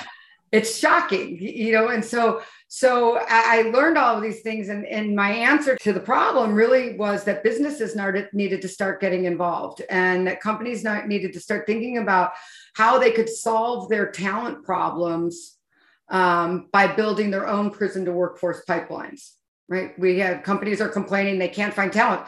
it's 0.51 0.77
shocking 0.77 1.37
you 1.39 1.71
know 1.71 1.89
and 1.89 2.03
so 2.03 2.41
so 2.67 3.19
i 3.27 3.63
learned 3.73 3.97
all 3.97 4.15
of 4.15 4.23
these 4.23 4.41
things 4.41 4.69
and, 4.69 4.85
and 4.85 5.15
my 5.15 5.31
answer 5.31 5.75
to 5.75 5.93
the 5.93 5.99
problem 5.99 6.53
really 6.53 6.97
was 6.97 7.23
that 7.23 7.43
businesses 7.43 7.95
needed 8.33 8.61
to 8.61 8.67
start 8.67 9.01
getting 9.01 9.25
involved 9.25 9.81
and 9.89 10.27
that 10.27 10.41
companies 10.41 10.83
needed 11.07 11.33
to 11.33 11.39
start 11.39 11.65
thinking 11.65 11.97
about 11.97 12.31
how 12.73 12.97
they 12.97 13.11
could 13.11 13.29
solve 13.29 13.89
their 13.89 14.11
talent 14.11 14.63
problems 14.63 15.57
um, 16.09 16.67
by 16.71 16.87
building 16.87 17.29
their 17.29 17.47
own 17.47 17.69
prison 17.69 18.05
to 18.05 18.11
workforce 18.11 18.63
pipelines 18.67 19.33
right? 19.69 19.97
We 19.99 20.19
have 20.19 20.43
companies 20.43 20.81
are 20.81 20.89
complaining 20.89 21.39
they 21.39 21.47
can't 21.47 21.73
find 21.73 21.93
talent 21.93 22.25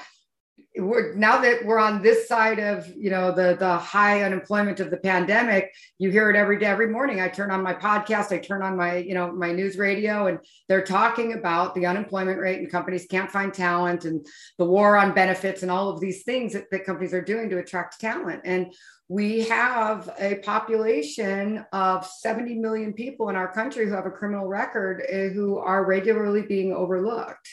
we're 0.82 1.14
now 1.16 1.40
that 1.42 1.66
we're 1.66 1.80
on 1.80 2.02
this 2.02 2.28
side 2.28 2.60
of 2.60 2.88
you 2.96 3.10
know 3.10 3.32
the 3.32 3.56
the 3.60 3.78
high 3.78 4.24
unemployment 4.24 4.80
of 4.80 4.90
the 4.90 4.98
pandemic 4.98 5.74
you 5.98 6.10
hear 6.10 6.30
it 6.30 6.36
every 6.36 6.60
day 6.60 6.66
every 6.66 6.88
morning. 6.88 7.22
I 7.22 7.30
turn 7.30 7.52
on 7.52 7.62
my 7.62 7.74
podcast 7.74 8.32
i 8.32 8.38
turn 8.38 8.62
on 8.62 8.76
my 8.76 8.98
you 8.98 9.14
know 9.14 9.32
my 9.32 9.52
news 9.52 9.78
radio 9.78 10.28
and 10.28 10.40
they're 10.68 10.84
talking 10.84 11.34
about 11.34 11.76
the 11.76 11.86
unemployment 11.86 12.40
rate 12.40 12.60
and 12.60 12.72
companies 12.72 13.06
can't 13.10 13.32
find 13.32 13.54
talent 13.54 14.06
and 14.06 14.26
the 14.58 14.66
war 14.66 14.98
on 14.98 15.14
benefits 15.14 15.62
and 15.62 15.72
all 15.72 15.90
of 15.90 16.00
these 16.00 16.24
things 16.24 16.54
that, 16.54 16.70
that 16.72 16.86
companies 16.86 17.14
are 17.14 17.22
doing 17.22 17.50
to 17.50 17.58
attract 17.58 18.00
talent. 18.00 18.42
And 18.46 18.74
we 19.12 19.42
have 19.42 20.10
a 20.20 20.36
population 20.36 21.66
of 21.74 22.06
70 22.06 22.56
million 22.56 22.94
people 22.94 23.28
in 23.28 23.36
our 23.36 23.52
country 23.52 23.86
who 23.86 23.94
have 23.94 24.06
a 24.06 24.12
criminal 24.12 24.48
record 24.48 25.02
uh, 25.02 25.34
who 25.34 25.58
are 25.58 25.86
regularly 25.86 26.44
being 26.44 26.74
overlooked. 26.74 27.50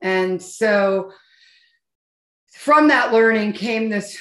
And 0.00 0.40
so 0.40 1.10
from 2.56 2.88
that 2.88 3.12
learning 3.12 3.52
came 3.52 3.88
this 3.88 4.18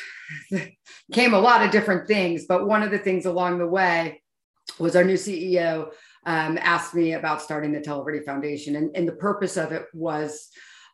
came 1.14 1.34
a 1.34 1.40
lot 1.40 1.64
of 1.64 1.72
different 1.72 2.08
things 2.08 2.46
but 2.48 2.68
one 2.68 2.84
of 2.84 2.92
the 2.92 2.98
things 2.98 3.26
along 3.26 3.58
the 3.58 3.68
way 3.68 4.22
was 4.80 4.96
our 4.96 5.04
new 5.04 5.16
ceo 5.16 5.90
um, 6.26 6.58
asked 6.60 6.96
me 6.96 7.14
about 7.14 7.42
starting 7.42 7.72
the 7.72 7.80
Televerde 7.80 8.26
Foundation, 8.26 8.76
and, 8.76 8.96
and 8.96 9.08
the 9.08 9.14
purpose 9.14 9.58
of 9.58 9.72
it 9.72 9.86
was 9.94 10.50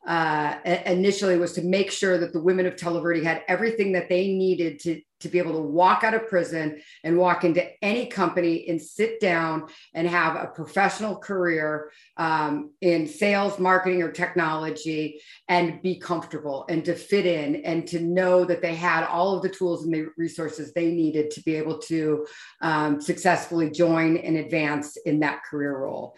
uh, 0.08 0.56
initially 0.86 1.38
was 1.38 1.54
to 1.54 1.62
make 1.62 1.92
sure 1.92 2.18
that 2.18 2.34
the 2.34 2.42
women 2.42 2.66
of 2.66 2.76
Televerde 2.76 3.24
had 3.24 3.44
everything 3.48 3.92
that 3.94 4.10
they 4.10 4.28
needed 4.28 4.80
to 4.82 5.00
to 5.22 5.30
be 5.30 5.40
able 5.40 5.54
to 5.54 5.62
walk 5.62 6.04
out 6.04 6.14
of 6.14 6.28
prison 6.28 6.82
and 7.04 7.18
walk 7.18 7.44
into 7.44 7.66
any 7.84 8.08
company 8.08 8.68
and 8.70 8.82
sit 8.82 9.20
down 9.20 9.68
and 9.94 10.08
have 10.08 10.36
a 10.36 10.48
professional 10.48 11.16
career 11.16 11.92
um, 12.18 12.72
in 12.82 13.08
sales, 13.08 13.60
marketing, 13.60 14.02
or 14.02 14.12
technology 14.12 15.22
and 15.48 15.82
be 15.82 16.00
comfortable 16.00 16.66
and 16.70 16.86
to 16.86 16.96
fit 16.96 17.26
in 17.26 17.58
and 17.64 17.88
to 17.88 18.00
know 18.00 18.46
that 18.46 18.62
they 18.62 18.76
had 18.76 19.06
all 19.06 19.36
of 19.36 19.42
the 19.42 19.50
tools 19.50 19.84
and 19.84 19.94
the 19.94 20.08
resources 20.18 20.74
they 20.74 20.92
needed 20.92 21.32
to 21.32 21.42
be 21.44 21.56
able 21.56 21.78
to 21.78 22.26
um, 22.62 23.02
successfully 23.02 23.70
join 23.70 24.18
and 24.18 24.38
advance 24.38 24.98
in 25.06 25.20
that 25.20 25.44
career 25.44 25.78
role. 25.78 26.16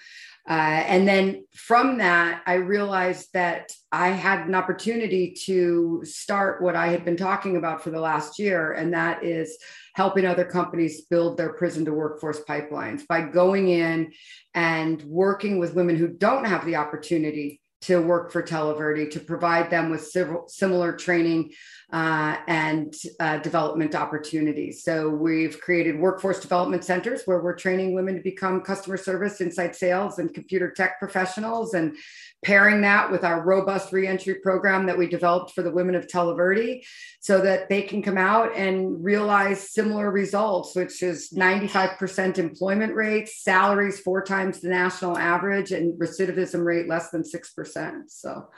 Uh, 0.49 0.83
and 0.87 1.07
then 1.07 1.45
from 1.53 1.99
that, 1.99 2.41
I 2.45 2.55
realized 2.55 3.29
that 3.33 3.71
I 3.93 4.07
had 4.07 4.47
an 4.47 4.55
opportunity 4.55 5.29
to 5.45 6.01
start 6.03 6.63
what 6.63 6.75
I 6.75 6.87
had 6.87 7.05
been 7.05 7.15
talking 7.15 7.57
about 7.57 7.83
for 7.83 7.91
the 7.91 7.99
last 7.99 8.39
year, 8.39 8.73
and 8.73 8.91
that 8.93 9.23
is 9.23 9.55
helping 9.93 10.25
other 10.25 10.45
companies 10.45 11.01
build 11.01 11.37
their 11.37 11.53
prison 11.53 11.85
to 11.85 11.93
workforce 11.93 12.39
pipelines 12.39 13.05
by 13.05 13.21
going 13.21 13.67
in 13.67 14.11
and 14.55 14.99
working 15.03 15.59
with 15.59 15.75
women 15.75 15.95
who 15.95 16.07
don't 16.07 16.45
have 16.45 16.65
the 16.65 16.75
opportunity 16.75 17.61
to 17.81 17.99
work 17.99 18.31
for 18.31 18.41
Televerde 18.41 19.11
to 19.11 19.19
provide 19.19 19.69
them 19.69 19.89
with 19.89 20.07
several, 20.07 20.47
similar 20.47 20.93
training 20.93 21.51
uh, 21.91 22.37
and 22.47 22.93
uh, 23.19 23.37
development 23.39 23.93
opportunities. 23.93 24.83
So 24.83 25.09
we've 25.09 25.59
created 25.59 25.99
workforce 25.99 26.39
development 26.39 26.85
centers 26.85 27.23
where 27.25 27.41
we're 27.41 27.55
training 27.55 27.93
women 27.93 28.15
to 28.15 28.21
become 28.21 28.61
customer 28.61 28.95
service, 28.95 29.41
inside 29.41 29.75
sales, 29.75 30.17
and 30.17 30.33
computer 30.33 30.71
tech 30.71 30.97
professionals, 30.97 31.73
and 31.73 31.97
pairing 32.43 32.81
that 32.81 33.11
with 33.11 33.23
our 33.23 33.41
robust 33.41 33.91
reentry 33.91 34.35
program 34.35 34.85
that 34.85 34.97
we 34.97 35.07
developed 35.07 35.51
for 35.51 35.61
the 35.61 35.71
women 35.71 35.95
of 35.95 36.07
Televerde 36.07 36.83
so 37.19 37.41
that 37.41 37.69
they 37.69 37.81
can 37.81 38.01
come 38.01 38.17
out 38.17 38.55
and 38.55 39.03
realize 39.03 39.71
similar 39.71 40.11
results, 40.11 40.75
which 40.75 41.01
is 41.01 41.31
95% 41.35 42.37
employment 42.37 42.93
rates, 42.95 43.43
salaries 43.43 43.99
four 43.99 44.23
times 44.23 44.59
the 44.59 44.69
national 44.69 45.17
average, 45.17 45.71
and 45.71 45.99
recidivism 45.99 46.63
rate 46.63 46.87
less 46.87 47.09
than 47.09 47.23
6%. 47.23 48.01
So 48.07 48.49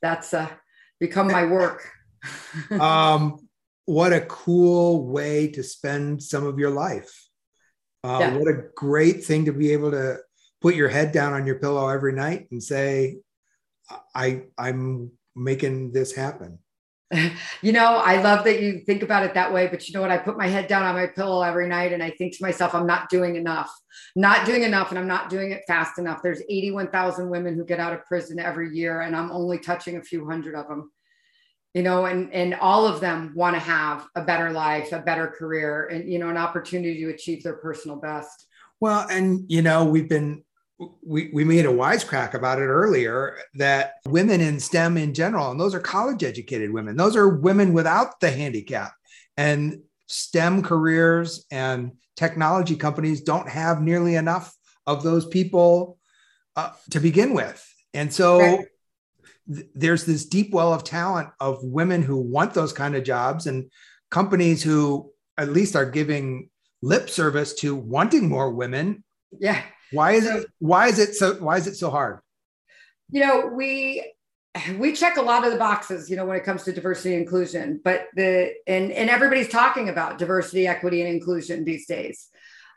that's 0.00 0.32
uh, 0.32 0.48
become 1.00 1.28
my 1.28 1.44
work. 1.44 1.90
um, 2.70 3.38
what 3.86 4.12
a 4.12 4.22
cool 4.22 5.06
way 5.06 5.48
to 5.48 5.62
spend 5.62 6.22
some 6.22 6.46
of 6.46 6.58
your 6.58 6.70
life. 6.70 7.28
Uh, 8.02 8.18
yeah. 8.20 8.36
What 8.36 8.48
a 8.48 8.64
great 8.74 9.24
thing 9.24 9.46
to 9.46 9.52
be 9.52 9.72
able 9.72 9.90
to 9.90 10.18
put 10.60 10.74
your 10.74 10.88
head 10.88 11.12
down 11.12 11.32
on 11.32 11.46
your 11.46 11.58
pillow 11.58 11.88
every 11.88 12.12
night 12.12 12.48
and 12.50 12.62
say, 12.62 13.18
I, 14.14 14.44
I'm 14.58 15.12
making 15.34 15.92
this 15.92 16.14
happen. 16.14 16.58
You 17.62 17.72
know, 17.72 17.96
I 17.96 18.20
love 18.20 18.44
that 18.44 18.60
you 18.60 18.80
think 18.80 19.02
about 19.02 19.24
it 19.24 19.34
that 19.34 19.52
way, 19.52 19.68
but 19.68 19.88
you 19.88 19.94
know 19.94 20.02
what? 20.02 20.10
I 20.10 20.18
put 20.18 20.36
my 20.36 20.48
head 20.48 20.66
down 20.66 20.82
on 20.82 20.94
my 20.94 21.06
pillow 21.06 21.42
every 21.42 21.68
night 21.68 21.92
and 21.92 22.02
I 22.02 22.10
think 22.10 22.36
to 22.36 22.42
myself, 22.42 22.74
I'm 22.74 22.86
not 22.86 23.08
doing 23.08 23.36
enough, 23.36 23.72
not 24.16 24.44
doing 24.44 24.64
enough, 24.64 24.90
and 24.90 24.98
I'm 24.98 25.06
not 25.06 25.30
doing 25.30 25.52
it 25.52 25.62
fast 25.66 25.98
enough. 25.98 26.20
There's 26.22 26.42
81,000 26.48 27.30
women 27.30 27.54
who 27.54 27.64
get 27.64 27.80
out 27.80 27.94
of 27.94 28.04
prison 28.04 28.38
every 28.38 28.76
year, 28.76 29.00
and 29.00 29.16
I'm 29.16 29.30
only 29.30 29.58
touching 29.58 29.96
a 29.96 30.02
few 30.02 30.28
hundred 30.28 30.56
of 30.56 30.68
them 30.68 30.90
you 31.74 31.82
know 31.82 32.06
and 32.06 32.32
and 32.32 32.54
all 32.54 32.86
of 32.86 33.00
them 33.00 33.32
want 33.34 33.54
to 33.54 33.60
have 33.60 34.06
a 34.14 34.22
better 34.22 34.50
life 34.50 34.92
a 34.92 35.00
better 35.00 35.26
career 35.26 35.88
and 35.88 36.10
you 36.10 36.18
know 36.18 36.30
an 36.30 36.36
opportunity 36.36 37.00
to 37.00 37.10
achieve 37.10 37.42
their 37.42 37.56
personal 37.56 37.96
best 37.96 38.46
well 38.80 39.06
and 39.10 39.44
you 39.48 39.60
know 39.60 39.84
we've 39.84 40.08
been 40.08 40.43
we, 41.02 41.30
we 41.32 41.44
made 41.44 41.66
a 41.66 41.70
wisecrack 41.70 42.34
about 42.34 42.58
it 42.58 42.66
earlier 42.66 43.38
that 43.54 43.94
women 44.06 44.40
in 44.40 44.58
STEM 44.58 44.96
in 44.96 45.14
general, 45.14 45.50
and 45.50 45.60
those 45.60 45.74
are 45.74 45.80
college 45.80 46.24
educated 46.24 46.72
women, 46.72 46.96
those 46.96 47.16
are 47.16 47.28
women 47.28 47.72
without 47.72 48.20
the 48.20 48.30
handicap. 48.30 48.92
And 49.36 49.82
STEM 50.08 50.62
careers 50.62 51.46
and 51.50 51.92
technology 52.16 52.76
companies 52.76 53.22
don't 53.22 53.48
have 53.48 53.80
nearly 53.80 54.16
enough 54.16 54.54
of 54.86 55.02
those 55.02 55.26
people 55.26 55.98
uh, 56.56 56.70
to 56.90 57.00
begin 57.00 57.34
with. 57.34 57.64
And 57.94 58.12
so 58.12 58.40
right 58.40 58.66
there's 59.46 60.04
this 60.04 60.24
deep 60.24 60.52
well 60.52 60.72
of 60.72 60.84
talent 60.84 61.28
of 61.40 61.62
women 61.62 62.02
who 62.02 62.16
want 62.16 62.54
those 62.54 62.72
kind 62.72 62.96
of 62.96 63.04
jobs 63.04 63.46
and 63.46 63.70
companies 64.10 64.62
who 64.62 65.10
at 65.36 65.50
least 65.50 65.76
are 65.76 65.84
giving 65.84 66.48
lip 66.82 67.10
service 67.10 67.54
to 67.54 67.74
wanting 67.74 68.28
more 68.28 68.50
women 68.50 69.04
yeah 69.38 69.62
why 69.94 70.12
is 70.12 70.26
it 70.26 70.46
why 70.58 70.88
is 70.88 70.98
it 70.98 71.14
so 71.14 71.34
why 71.34 71.56
is 71.56 71.66
it 71.66 71.76
so 71.76 71.90
hard 71.90 72.20
you 73.10 73.20
know 73.20 73.46
we 73.46 74.12
we 74.78 74.92
check 74.92 75.16
a 75.16 75.22
lot 75.22 75.44
of 75.44 75.52
the 75.52 75.58
boxes 75.58 76.10
you 76.10 76.16
know 76.16 76.24
when 76.24 76.36
it 76.36 76.44
comes 76.44 76.62
to 76.62 76.72
diversity 76.72 77.14
and 77.14 77.22
inclusion 77.22 77.80
but 77.82 78.08
the 78.14 78.52
and 78.66 78.92
and 78.92 79.10
everybody's 79.10 79.48
talking 79.48 79.88
about 79.88 80.18
diversity 80.18 80.66
equity 80.66 81.00
and 81.00 81.10
inclusion 81.10 81.64
these 81.64 81.86
days 81.86 82.28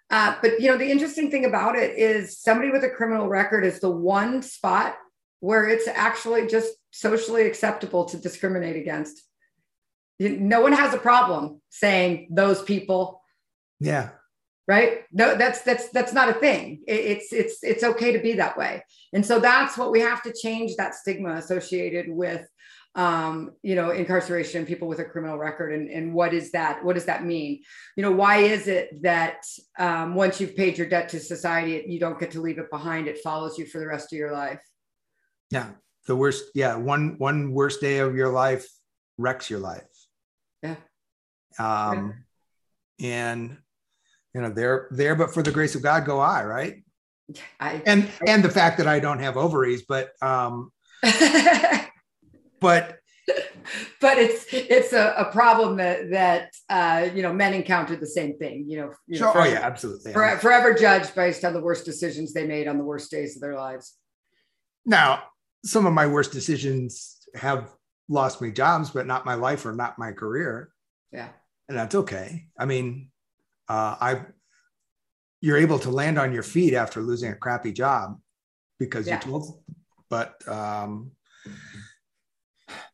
uh, 0.09 0.35
but 0.41 0.59
you 0.59 0.69
know 0.69 0.77
the 0.77 0.89
interesting 0.89 1.29
thing 1.29 1.45
about 1.45 1.75
it 1.75 1.97
is 1.97 2.39
somebody 2.39 2.71
with 2.71 2.83
a 2.83 2.89
criminal 2.89 3.27
record 3.27 3.65
is 3.65 3.79
the 3.79 3.89
one 3.89 4.41
spot 4.41 4.95
where 5.39 5.67
it's 5.67 5.87
actually 5.87 6.47
just 6.47 6.73
socially 6.91 7.45
acceptable 7.45 8.05
to 8.05 8.17
discriminate 8.17 8.75
against. 8.75 9.21
No 10.19 10.61
one 10.61 10.73
has 10.73 10.93
a 10.93 10.97
problem 10.97 11.61
saying 11.69 12.29
those 12.31 12.61
people. 12.63 13.21
Yeah. 13.79 14.09
Right. 14.67 15.03
No, 15.13 15.35
that's 15.37 15.61
that's 15.61 15.89
that's 15.89 16.11
not 16.11 16.27
a 16.27 16.33
thing. 16.33 16.83
It's 16.87 17.31
it's 17.31 17.63
it's 17.63 17.85
okay 17.85 18.11
to 18.11 18.19
be 18.19 18.33
that 18.33 18.57
way. 18.57 18.83
And 19.13 19.25
so 19.25 19.39
that's 19.39 19.77
what 19.77 19.91
we 19.91 20.01
have 20.01 20.21
to 20.23 20.33
change 20.33 20.75
that 20.75 20.93
stigma 20.93 21.35
associated 21.35 22.07
with 22.09 22.45
um, 22.97 23.51
you 23.61 23.75
know, 23.75 23.91
incarceration, 23.91 24.65
people 24.65 24.87
with 24.87 24.97
a 24.97 25.05
criminal 25.05 25.37
record, 25.37 25.71
and, 25.71 25.87
and 25.87 26.15
what 26.15 26.33
is 26.33 26.51
that? 26.51 26.83
What 26.83 26.95
does 26.95 27.05
that 27.05 27.23
mean? 27.23 27.61
You 27.95 28.01
know, 28.01 28.11
why 28.11 28.37
is 28.37 28.67
it 28.67 29.03
that 29.03 29.43
um, 29.77 30.15
once 30.15 30.41
you've 30.41 30.55
paid 30.55 30.79
your 30.79 30.89
debt 30.89 31.07
to 31.09 31.19
society, 31.19 31.85
you 31.87 31.99
don't 31.99 32.19
get 32.19 32.31
to 32.31 32.41
leave 32.41 32.57
it 32.57 32.71
behind? 32.71 33.07
It 33.07 33.19
follows 33.19 33.59
you 33.59 33.67
for 33.67 33.77
the 33.77 33.85
rest 33.85 34.11
of 34.11 34.17
your 34.17 34.31
life. 34.31 34.61
Yeah. 35.51 35.69
The 36.07 36.15
worst, 36.15 36.45
yeah, 36.55 36.75
one 36.75 37.15
one 37.19 37.51
worst 37.51 37.81
day 37.81 37.99
of 37.99 38.15
your 38.15 38.29
life 38.29 38.67
wrecks 39.17 39.49
your 39.49 39.59
life. 39.59 39.83
Yeah. 40.63 40.77
Um 41.59 42.25
and 42.99 43.57
you 44.37 44.43
know, 44.43 44.51
there 44.51 44.87
there 44.91 45.15
but 45.15 45.33
for 45.33 45.41
the 45.41 45.51
grace 45.51 45.73
of 45.73 45.81
God 45.81 46.05
go 46.05 46.19
I, 46.19 46.43
right? 46.43 46.83
I, 47.59 47.81
and 47.87 48.03
I, 48.03 48.31
and 48.31 48.43
the 48.43 48.51
fact 48.51 48.77
that 48.77 48.85
I 48.85 48.99
don't 48.99 49.17
have 49.17 49.35
ovaries, 49.35 49.83
but 49.89 50.11
um 50.21 50.71
but 52.59 52.99
but 53.99 54.19
it's 54.19 54.45
it's 54.51 54.93
a, 54.93 55.15
a 55.17 55.31
problem 55.31 55.77
that 55.77 56.11
that 56.11 56.51
uh, 56.69 57.09
you 57.15 57.23
know 57.23 57.33
men 57.33 57.55
encounter 57.55 57.95
the 57.95 58.05
same 58.05 58.37
thing. 58.37 58.65
You 58.67 58.77
know, 58.77 58.93
you 59.07 59.19
know 59.19 59.25
sure. 59.25 59.31
forever, 59.33 59.49
oh 59.49 59.51
yeah, 59.51 59.65
absolutely. 59.65 60.13
For, 60.13 60.37
forever 60.37 60.75
judged 60.75 61.15
based 61.15 61.43
on 61.43 61.53
the 61.53 61.61
worst 61.61 61.83
decisions 61.83 62.31
they 62.31 62.45
made 62.45 62.67
on 62.67 62.77
the 62.77 62.83
worst 62.83 63.09
days 63.09 63.35
of 63.35 63.41
their 63.41 63.55
lives. 63.55 63.95
Now, 64.85 65.23
some 65.65 65.87
of 65.87 65.93
my 65.93 66.05
worst 66.05 66.31
decisions 66.31 67.17
have 67.33 67.73
lost 68.07 68.39
me 68.39 68.51
jobs, 68.51 68.91
but 68.91 69.07
not 69.07 69.25
my 69.25 69.33
life 69.33 69.65
or 69.65 69.73
not 69.73 69.97
my 69.97 70.11
career. 70.11 70.69
Yeah. 71.11 71.29
And 71.67 71.77
that's 71.77 71.95
okay. 71.95 72.47
I 72.57 72.65
mean, 72.65 73.11
uh, 73.69 73.95
I, 73.99 74.21
you're 75.41 75.57
able 75.57 75.79
to 75.79 75.89
land 75.89 76.17
on 76.17 76.33
your 76.33 76.43
feet 76.43 76.73
after 76.73 77.01
losing 77.01 77.31
a 77.31 77.35
crappy 77.35 77.71
job 77.71 78.19
because 78.79 79.07
yeah. 79.07 79.15
you 79.15 79.21
told, 79.21 79.61
but, 80.09 80.35
um, 80.47 81.11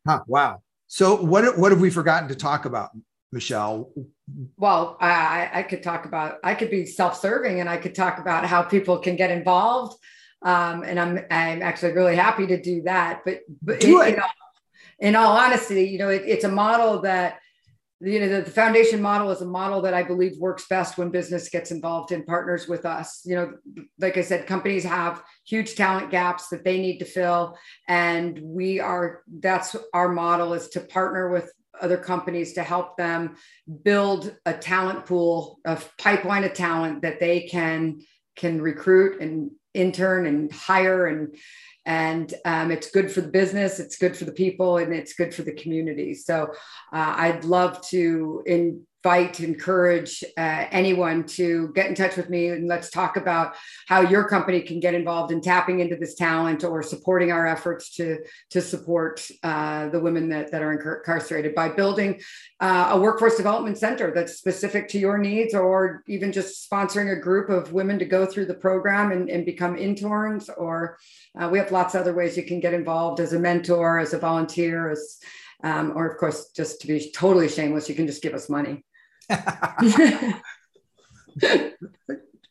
huh, 0.06 0.22
wow. 0.28 0.62
So 0.88 1.22
what, 1.22 1.58
what 1.58 1.72
have 1.72 1.82
we 1.82 1.90
forgotten 1.90 2.30
to 2.30 2.36
talk 2.36 2.66
about, 2.66 2.90
Michelle? 3.32 3.92
Well, 4.58 4.98
I, 5.00 5.50
I 5.54 5.64
could 5.64 5.84
talk 5.84 6.06
about, 6.06 6.38
I 6.44 6.56
could 6.56 6.70
be 6.70 6.86
self-serving 6.86 7.60
and 7.60 7.70
I 7.70 7.78
could 7.78 7.96
talk 7.96 8.20
about 8.20 8.46
how 8.46 8.64
people 8.64 9.00
can 9.00 9.16
get 9.16 9.32
involved 9.32 9.98
um, 10.44 10.84
and 10.84 11.00
I'm 11.00 11.20
I'm 11.32 11.62
actually 11.62 11.94
really 11.94 12.16
happy 12.16 12.46
to 12.48 12.62
do 12.62 12.84
that. 12.84 13.22
But 13.26 13.42
but 13.62 13.80
do 13.80 14.02
it, 14.02 14.08
it. 14.08 14.10
You 14.12 14.18
know, 14.18 14.24
in 15.00 15.16
all 15.16 15.38
honesty, 15.38 15.86
you 15.86 15.98
know, 15.98 16.10
it, 16.10 16.24
it's 16.26 16.44
a 16.44 16.50
model 16.50 17.02
that 17.02 17.40
you 18.04 18.20
know 18.20 18.28
the, 18.28 18.42
the, 18.42 18.52
foundation 18.52 19.02
model 19.02 19.32
is 19.32 19.42
a 19.42 19.46
model 19.46 19.82
that 19.82 19.94
I 19.94 20.04
believe 20.04 20.38
works 20.38 20.68
best 20.68 20.98
when 20.98 21.10
business 21.10 21.50
gets 21.50 21.72
involved 21.72 22.12
and 22.12 22.26
partners 22.26 22.68
with 22.68 22.86
us. 22.86 23.22
You 23.26 23.36
know, 23.36 23.54
like 24.00 24.18
I 24.18 24.22
said, 24.22 24.46
companies 24.46 24.84
have 24.84 25.24
huge 25.46 25.76
talent 25.76 26.12
gaps 26.12 26.50
that 26.50 26.64
they 26.64 26.80
need 26.80 27.00
to 27.00 27.06
fill, 27.06 27.58
and 27.88 28.40
we 28.44 28.80
are 28.80 29.24
that's 29.40 29.76
our 29.94 30.10
model 30.10 30.54
is 30.54 30.70
to 30.70 30.82
partner 30.82 31.30
with 31.30 31.52
other 31.82 31.98
companies 31.98 32.54
to 32.54 32.64
help 32.64 32.98
them 32.98 33.36
build 33.84 34.36
a 34.46 34.54
talent 34.54 35.06
pool, 35.06 35.60
a 35.66 35.80
pipeline 35.98 36.44
of 36.44 36.54
talent 36.54 37.02
that 37.02 37.20
they 37.20 37.42
can 37.42 38.02
can 38.36 38.62
recruit 38.62 39.22
and 39.22 39.52
intern 39.74 40.26
and 40.26 40.52
hire 40.52 41.08
and 41.08 41.36
and 41.86 42.34
um, 42.46 42.72
it's 42.72 42.92
good 42.92 43.12
for 43.12 43.22
the 43.22 43.28
business 43.28 43.80
it's 43.80 43.98
good 43.98 44.16
for 44.16 44.26
the 44.26 44.32
people 44.32 44.78
and 44.78 44.94
it's 44.94 45.14
good 45.14 45.34
for 45.34 45.44
the 45.44 45.54
community. 45.54 46.14
So 46.14 46.52
uh, 46.92 47.16
i'd 47.18 47.44
love 47.44 47.82
to 47.90 48.44
in, 48.46 48.84
invite, 49.04 49.42
encourage 49.42 50.24
uh, 50.38 50.66
anyone 50.72 51.26
to 51.26 51.74
get 51.76 51.88
in 51.88 51.96
touch 51.96 52.16
with 52.16 52.30
me 52.30 52.48
and 52.48 52.70
let's 52.70 52.90
talk 52.90 53.18
about 53.18 53.54
how 53.88 54.00
your 54.00 54.28
company 54.30 54.62
can 54.62 54.80
get 54.80 54.94
involved 54.94 55.32
in 55.32 55.42
tapping 55.42 55.82
into 55.82 55.98
this 55.98 56.16
talent 56.16 56.64
or 56.64 56.82
supporting 56.82 57.30
our 57.30 57.46
efforts 57.46 57.94
to, 57.96 58.20
to 58.50 58.62
support 58.62 59.28
uh, 59.44 59.90
the 59.90 60.00
women 60.00 60.30
that, 60.30 60.52
that 60.52 60.62
are 60.62 60.72
incarcerated 60.72 61.54
by 61.54 61.68
building 61.68 62.22
uh, 62.62 62.90
a 62.92 63.00
workforce 63.00 63.36
development 63.36 63.78
center 63.78 64.12
that's 64.12 64.38
specific 64.38 64.88
to 64.88 64.98
your 64.98 65.18
needs 65.18 65.54
or 65.54 66.02
even 66.08 66.32
just 66.32 66.70
sponsoring 66.70 67.12
a 67.12 67.20
group 67.20 67.50
of 67.50 67.74
women 67.74 68.00
to 68.00 68.06
go 68.06 68.26
through 68.26 68.46
the 68.46 68.54
program 68.54 69.12
and, 69.12 69.30
and 69.30 69.46
become 69.46 69.76
interns 69.76 70.50
or 70.50 70.98
uh, 71.38 71.50
we 71.50 71.58
have 71.58 71.74
lots 71.74 71.94
of 71.94 72.00
other 72.00 72.14
ways 72.14 72.38
you 72.38 72.44
can 72.44 72.62
get 72.62 72.74
involved 72.74 73.20
as 73.20 73.34
a 73.34 73.40
mentor, 73.40 74.00
as 74.00 74.14
a 74.14 74.18
volunteer, 74.18 74.90
as 74.92 75.20
um, 75.64 75.94
or 75.96 76.06
of 76.06 76.18
course, 76.18 76.50
just 76.50 76.82
to 76.82 76.88
be 76.88 77.12
totally 77.12 77.48
shameless, 77.48 77.88
you 77.88 77.96
can 77.96 78.06
just 78.06 78.22
give 78.22 78.34
us 78.34 78.50
money. 78.50 78.84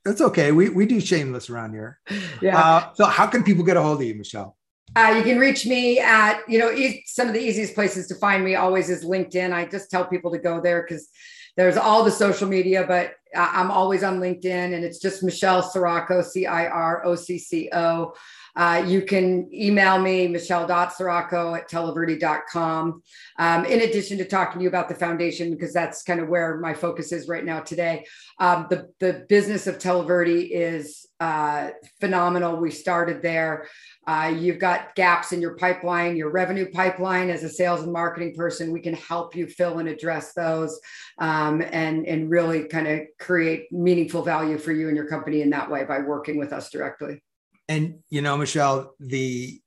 That's 0.05 0.21
okay. 0.21 0.53
We, 0.53 0.69
we 0.69 0.87
do 0.87 1.01
shameless 1.01 1.49
around 1.49 1.75
here. 1.75 2.01
Yeah. 2.41 2.59
Uh, 2.59 2.93
so 2.95 3.05
how 3.05 3.27
can 3.27 3.45
people 3.45 3.65
get 3.65 3.77
a 3.77 3.83
hold 3.83 4.01
of 4.01 4.07
you, 4.07 4.15
Michelle? 4.15 4.57
Uh, 4.95 5.15
you 5.17 5.23
can 5.23 5.39
reach 5.39 5.65
me 5.65 6.01
at, 6.01 6.41
you 6.49 6.59
know, 6.59 6.71
e- 6.71 7.03
some 7.07 7.29
of 7.29 7.35
the 7.35 7.41
easiest 7.41 7.75
places 7.75 8.09
to 8.09 8.15
find 8.17 8.45
me 8.45 8.57
always 8.57 8.91
is 8.91 9.05
LinkedIn. 9.05 9.53
I 9.53 9.65
just 9.65 9.91
tell 9.91 10.05
people 10.05 10.31
to 10.33 10.39
go 10.39 10.61
there 10.61 10.83
because 10.83 11.09
there's 11.57 11.77
all 11.77 12.05
the 12.05 12.11
social 12.11 12.49
media, 12.49 12.85
but 12.87 13.15
I'm 13.35 13.71
always 13.71 14.03
on 14.03 14.21
LinkedIn, 14.21 14.75
and 14.75 14.85
it's 14.85 14.99
just 14.99 15.23
Michelle 15.23 15.63
Cirocco, 15.63 16.23
C 16.25 16.47
I 16.47 16.67
R 16.67 17.05
O 17.07 17.15
C 17.15 17.39
C 17.39 17.71
O. 17.73 18.13
Uh, 18.55 18.85
you 18.87 19.03
can 19.03 19.49
email 19.53 19.99
me, 19.99 20.29
michelle.cirocco 20.29 21.57
at 21.57 21.71
televerde.com. 21.71 23.03
Um, 23.38 23.65
in 23.65 23.81
addition 23.81 24.19
to 24.19 24.25
talking 24.27 24.59
to 24.59 24.62
you 24.62 24.69
about 24.69 24.88
the 24.88 24.95
foundation, 24.95 25.51
because 25.51 25.73
that's 25.73 26.03
kind 26.03 26.21
of 26.21 26.29
where 26.29 26.59
my 26.59 26.75
focus 26.75 27.12
is 27.12 27.29
right 27.29 27.45
now 27.45 27.61
today. 27.61 28.05
Um, 28.38 28.67
the, 28.69 28.91
the 29.01 29.25
business 29.29 29.67
of 29.67 29.79
Televerde 29.79 30.51
is 30.51 31.07
uh, 31.19 31.71
phenomenal. 32.01 32.57
We 32.57 32.71
started 32.71 33.23
there. 33.23 33.69
Uh, 34.07 34.35
you've 34.37 34.59
got 34.59 34.95
gaps 34.97 35.33
in 35.33 35.41
your 35.41 35.57
pipeline, 35.57 36.17
your 36.17 36.31
revenue 36.31 36.71
pipeline. 36.71 37.31
As 37.31 37.45
a 37.45 37.49
sales 37.49 37.83
and 37.83 37.93
marketing 37.93 38.35
person, 38.35 38.73
we 38.73 38.81
can 38.81 38.95
help 38.95 39.35
you 39.35 39.47
fill 39.47 39.79
and 39.79 39.88
address 39.88 40.35
those 40.35 40.79
um, 41.19 41.62
and, 41.62 42.07
and 42.07 42.29
really 42.29 42.65
kind 42.65 42.88
of 42.88 43.01
create 43.19 43.73
meaningful 43.73 44.23
value 44.23 44.59
for 44.59 44.73
you 44.73 44.88
and 44.88 44.97
your 44.97 45.07
company 45.07 45.41
in 45.41 45.51
that 45.51 45.71
way 45.71 45.85
by 45.85 46.01
working 46.01 46.38
with 46.38 46.53
us 46.53 46.69
directly 46.71 47.23
and 47.68 47.98
you 48.11 48.22
know 48.22 48.37
michelle 48.37 48.94
the 49.01 49.61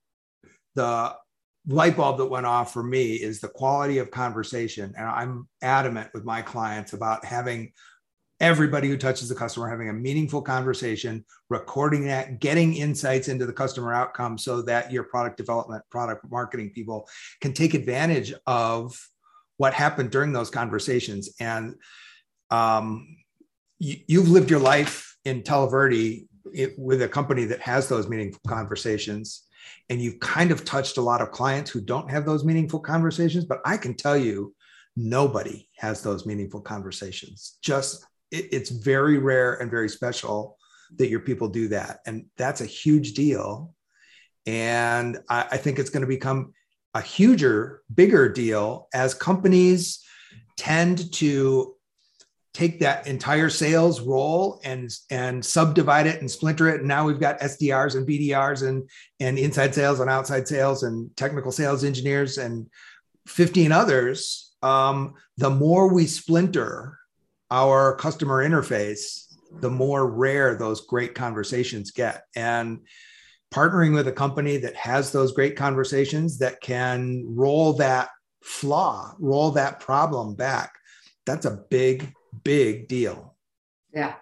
the 0.76 1.16
light 1.68 1.98
bulb 1.98 2.18
that 2.18 2.26
went 2.26 2.46
off 2.46 2.74
for 2.74 2.84
me 2.84 3.14
is 3.14 3.40
the 3.40 3.48
quality 3.48 3.98
of 3.98 4.12
conversation. 4.12 4.94
And 4.98 5.08
i'm 5.08 5.48
adamant 5.62 6.10
with 6.14 6.24
my 6.24 6.42
clients 6.42 6.94
about 6.94 7.26
having 7.26 7.72
everybody 8.42 8.90
who 8.90 8.98
touches 8.98 9.30
the 9.30 9.36
customer 9.36 9.70
having 9.70 9.90
a 9.90 9.94
meaningful 9.94 10.42
conversation 10.42 11.24
recording 11.50 12.06
that 12.06 12.40
getting 12.40 12.76
insights 12.76 13.30
into 13.30 13.46
the 13.46 13.54
customer 13.54 13.94
outcome 13.94 14.38
so 14.38 14.62
that 14.62 14.92
your 14.92 15.04
product 15.04 15.38
development 15.38 15.82
product 15.90 16.30
marketing 16.30 16.70
people 16.70 17.08
can 17.40 17.54
take 17.54 17.74
advantage 17.74 18.34
of 18.46 19.00
what 19.58 19.74
happened 19.74 20.12
during 20.12 20.34
those 20.34 20.50
conversations. 20.50 21.30
And 21.40 21.76
um, 22.52 23.08
you, 23.80 24.20
have 24.20 24.30
lived 24.30 24.50
your 24.50 24.60
life 24.60 25.16
in 25.24 25.44
Televerde 25.44 26.28
it, 26.56 26.74
with 26.78 27.02
a 27.02 27.08
company 27.08 27.46
that 27.46 27.62
has 27.62 27.88
those 27.88 28.08
meaningful 28.08 28.42
conversations 28.48 29.44
and 29.90 30.02
you've 30.02 30.20
kind 30.20 30.52
of 30.52 30.64
touched 30.64 30.98
a 30.98 31.02
lot 31.02 31.22
of 31.22 31.32
clients 31.32 31.70
who 31.72 31.82
don't 31.82 32.10
have 32.10 32.26
those 32.26 32.44
meaningful 32.44 32.80
conversations 32.80 33.46
but 33.46 33.60
i 33.66 33.78
can 33.78 33.94
tell 33.94 34.18
you 34.18 34.54
nobody 34.96 35.68
has 35.78 36.02
those 36.02 36.26
meaningful 36.26 36.62
conversations. 36.62 37.58
Just 37.62 38.06
it, 38.32 38.48
it's 38.52 38.70
very 38.70 39.18
rare 39.18 39.56
and 39.56 39.70
very 39.70 39.90
special 39.90 40.58
that 40.98 41.10
your 41.10 41.20
people 41.20 41.50
do 41.50 41.68
that 41.70 42.00
and 42.06 42.26
that's 42.38 42.62
a 42.62 42.66
huge 42.66 43.14
deal. 43.14 43.74
And 44.46 45.20
I, 45.30 45.48
I 45.52 45.58
think 45.58 45.80
it's 45.80 45.90
going 45.90 46.02
to 46.02 46.08
become 46.08 46.54
a 46.94 47.02
huger 47.02 47.82
bigger 47.94 48.30
deal 48.30 48.88
as 48.94 49.14
companies 49.14 50.04
tend 50.58 51.12
to 51.14 51.75
take 52.56 52.80
that 52.80 53.06
entire 53.06 53.50
sales 53.50 54.00
role 54.00 54.62
and 54.64 54.90
and 55.10 55.44
subdivide 55.46 56.08
it 56.08 56.22
and 56.22 56.32
splinter 56.32 56.70
it. 56.70 56.80
And 56.80 56.88
now 56.88 57.06
we've 57.06 57.20
got 57.20 57.42
sdrs 57.42 57.96
and 57.96 58.08
bdrs 58.08 58.66
and 58.66 58.90
and 59.20 59.38
inside 59.38 59.76
sales 59.76 60.00
and 60.00 60.10
outside 60.10 60.48
sales 60.48 60.84
and 60.84 61.16
technical 61.18 61.52
sales 61.52 61.84
engineers 61.84 62.38
and 62.38 62.68
15 63.28 63.74
others. 63.74 64.56
Um, 64.64 65.16
the 65.38 65.50
more 65.50 65.94
we 65.94 66.08
splinter 66.08 66.98
our 67.52 67.96
customer 67.98 68.48
interface 68.48 69.26
the 69.60 69.70
more 69.70 70.10
rare 70.10 70.56
those 70.56 70.86
great 70.86 71.16
conversations 71.16 71.92
get. 71.92 72.24
And 72.36 72.82
partnering 73.54 73.94
with 73.94 74.08
a 74.08 74.12
company 74.12 74.58
that 74.58 74.76
has 74.76 75.12
those 75.12 75.34
great 75.34 75.56
conversations 75.56 76.40
that 76.40 76.62
can 76.62 77.24
roll 77.28 77.74
that 77.74 78.10
flaw 78.42 79.16
roll 79.20 79.52
that 79.52 79.80
problem 79.80 80.36
back 80.36 80.76
that's 81.26 81.46
a 81.46 81.64
big 81.70 82.14
big 82.44 82.88
deal. 82.88 83.36
Yeah, 83.94 84.16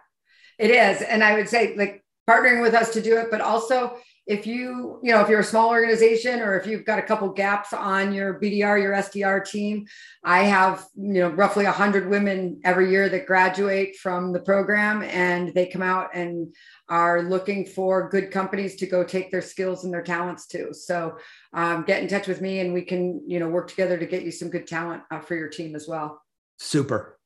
it 0.59 0.71
is. 0.71 1.01
And 1.01 1.23
I 1.23 1.35
would 1.35 1.49
say, 1.49 1.75
like, 1.75 2.03
partnering 2.29 2.61
with 2.61 2.73
us 2.73 2.93
to 2.93 3.01
do 3.01 3.17
it, 3.17 3.29
but 3.31 3.41
also 3.41 3.97
if 4.25 4.47
you, 4.47 4.99
you 5.03 5.11
know, 5.11 5.19
if 5.19 5.27
you're 5.27 5.41
a 5.41 5.43
small 5.43 5.69
organization 5.69 6.39
or 6.39 6.57
if 6.57 6.65
you've 6.65 6.85
got 6.85 6.99
a 6.99 7.01
couple 7.01 7.27
gaps 7.29 7.73
on 7.73 8.13
your 8.13 8.39
BDR, 8.39 8.81
your 8.81 8.93
SDR 8.93 9.45
team, 9.45 9.85
I 10.23 10.43
have, 10.43 10.87
you 10.95 11.21
know, 11.21 11.29
roughly 11.29 11.65
100 11.65 12.09
women 12.09 12.61
every 12.63 12.89
year 12.89 13.09
that 13.09 13.25
graduate 13.25 13.97
from 13.97 14.31
the 14.31 14.39
program 14.39 15.03
and 15.03 15.53
they 15.53 15.67
come 15.67 15.81
out 15.81 16.15
and 16.15 16.55
are 16.87 17.21
looking 17.21 17.65
for 17.65 18.09
good 18.09 18.31
companies 18.31 18.77
to 18.77 18.85
go 18.85 19.03
take 19.03 19.29
their 19.29 19.41
skills 19.41 19.83
and 19.83 19.93
their 19.93 20.03
talents 20.03 20.47
to. 20.47 20.73
So 20.73 21.17
um, 21.51 21.83
get 21.83 22.01
in 22.01 22.07
touch 22.07 22.27
with 22.27 22.39
me 22.39 22.59
and 22.59 22.73
we 22.73 22.83
can, 22.83 23.21
you 23.27 23.39
know, 23.39 23.49
work 23.49 23.67
together 23.67 23.97
to 23.97 24.05
get 24.05 24.23
you 24.23 24.31
some 24.31 24.49
good 24.49 24.67
talent 24.67 25.03
uh, 25.11 25.19
for 25.19 25.35
your 25.35 25.49
team 25.49 25.75
as 25.75 25.85
well. 25.85 26.21
Super. 26.59 27.19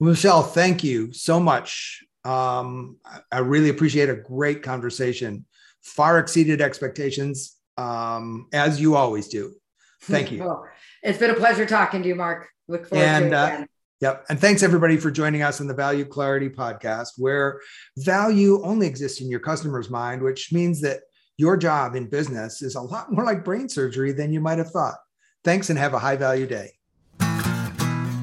Michelle, 0.00 0.42
thank 0.42 0.84
you 0.84 1.12
so 1.12 1.40
much. 1.40 2.04
Um, 2.24 2.96
I 3.30 3.38
really 3.38 3.68
appreciate 3.68 4.08
a 4.08 4.16
great 4.16 4.62
conversation. 4.62 5.46
Far 5.82 6.18
exceeded 6.18 6.60
expectations, 6.60 7.56
um, 7.76 8.48
as 8.52 8.80
you 8.80 8.96
always 8.96 9.28
do. 9.28 9.54
Thank 10.02 10.32
you. 10.32 10.40
well, 10.44 10.66
it's 11.02 11.18
been 11.18 11.30
a 11.30 11.34
pleasure 11.34 11.66
talking 11.66 12.02
to 12.02 12.08
you, 12.08 12.16
Mark. 12.16 12.48
Look 12.68 12.88
forward 12.88 13.04
and, 13.04 13.22
to 13.22 13.28
it 13.28 13.34
uh, 13.34 13.46
again. 13.46 13.62
Uh, 13.62 13.66
Yep. 14.02 14.26
And 14.28 14.38
thanks 14.38 14.62
everybody 14.62 14.98
for 14.98 15.10
joining 15.10 15.40
us 15.40 15.60
on 15.60 15.66
the 15.66 15.74
Value 15.74 16.04
Clarity 16.04 16.50
podcast, 16.50 17.12
where 17.16 17.62
value 17.96 18.62
only 18.62 18.86
exists 18.86 19.22
in 19.22 19.30
your 19.30 19.40
customer's 19.40 19.88
mind, 19.88 20.20
which 20.20 20.52
means 20.52 20.82
that 20.82 21.00
your 21.38 21.56
job 21.56 21.96
in 21.96 22.06
business 22.06 22.60
is 22.60 22.74
a 22.74 22.80
lot 22.80 23.10
more 23.10 23.24
like 23.24 23.44
brain 23.44 23.70
surgery 23.70 24.12
than 24.12 24.34
you 24.34 24.40
might 24.40 24.58
have 24.58 24.70
thought. 24.70 24.96
Thanks 25.44 25.70
and 25.70 25.78
have 25.78 25.94
a 25.94 25.98
high 25.98 26.16
value 26.16 26.46
day. 26.46 26.72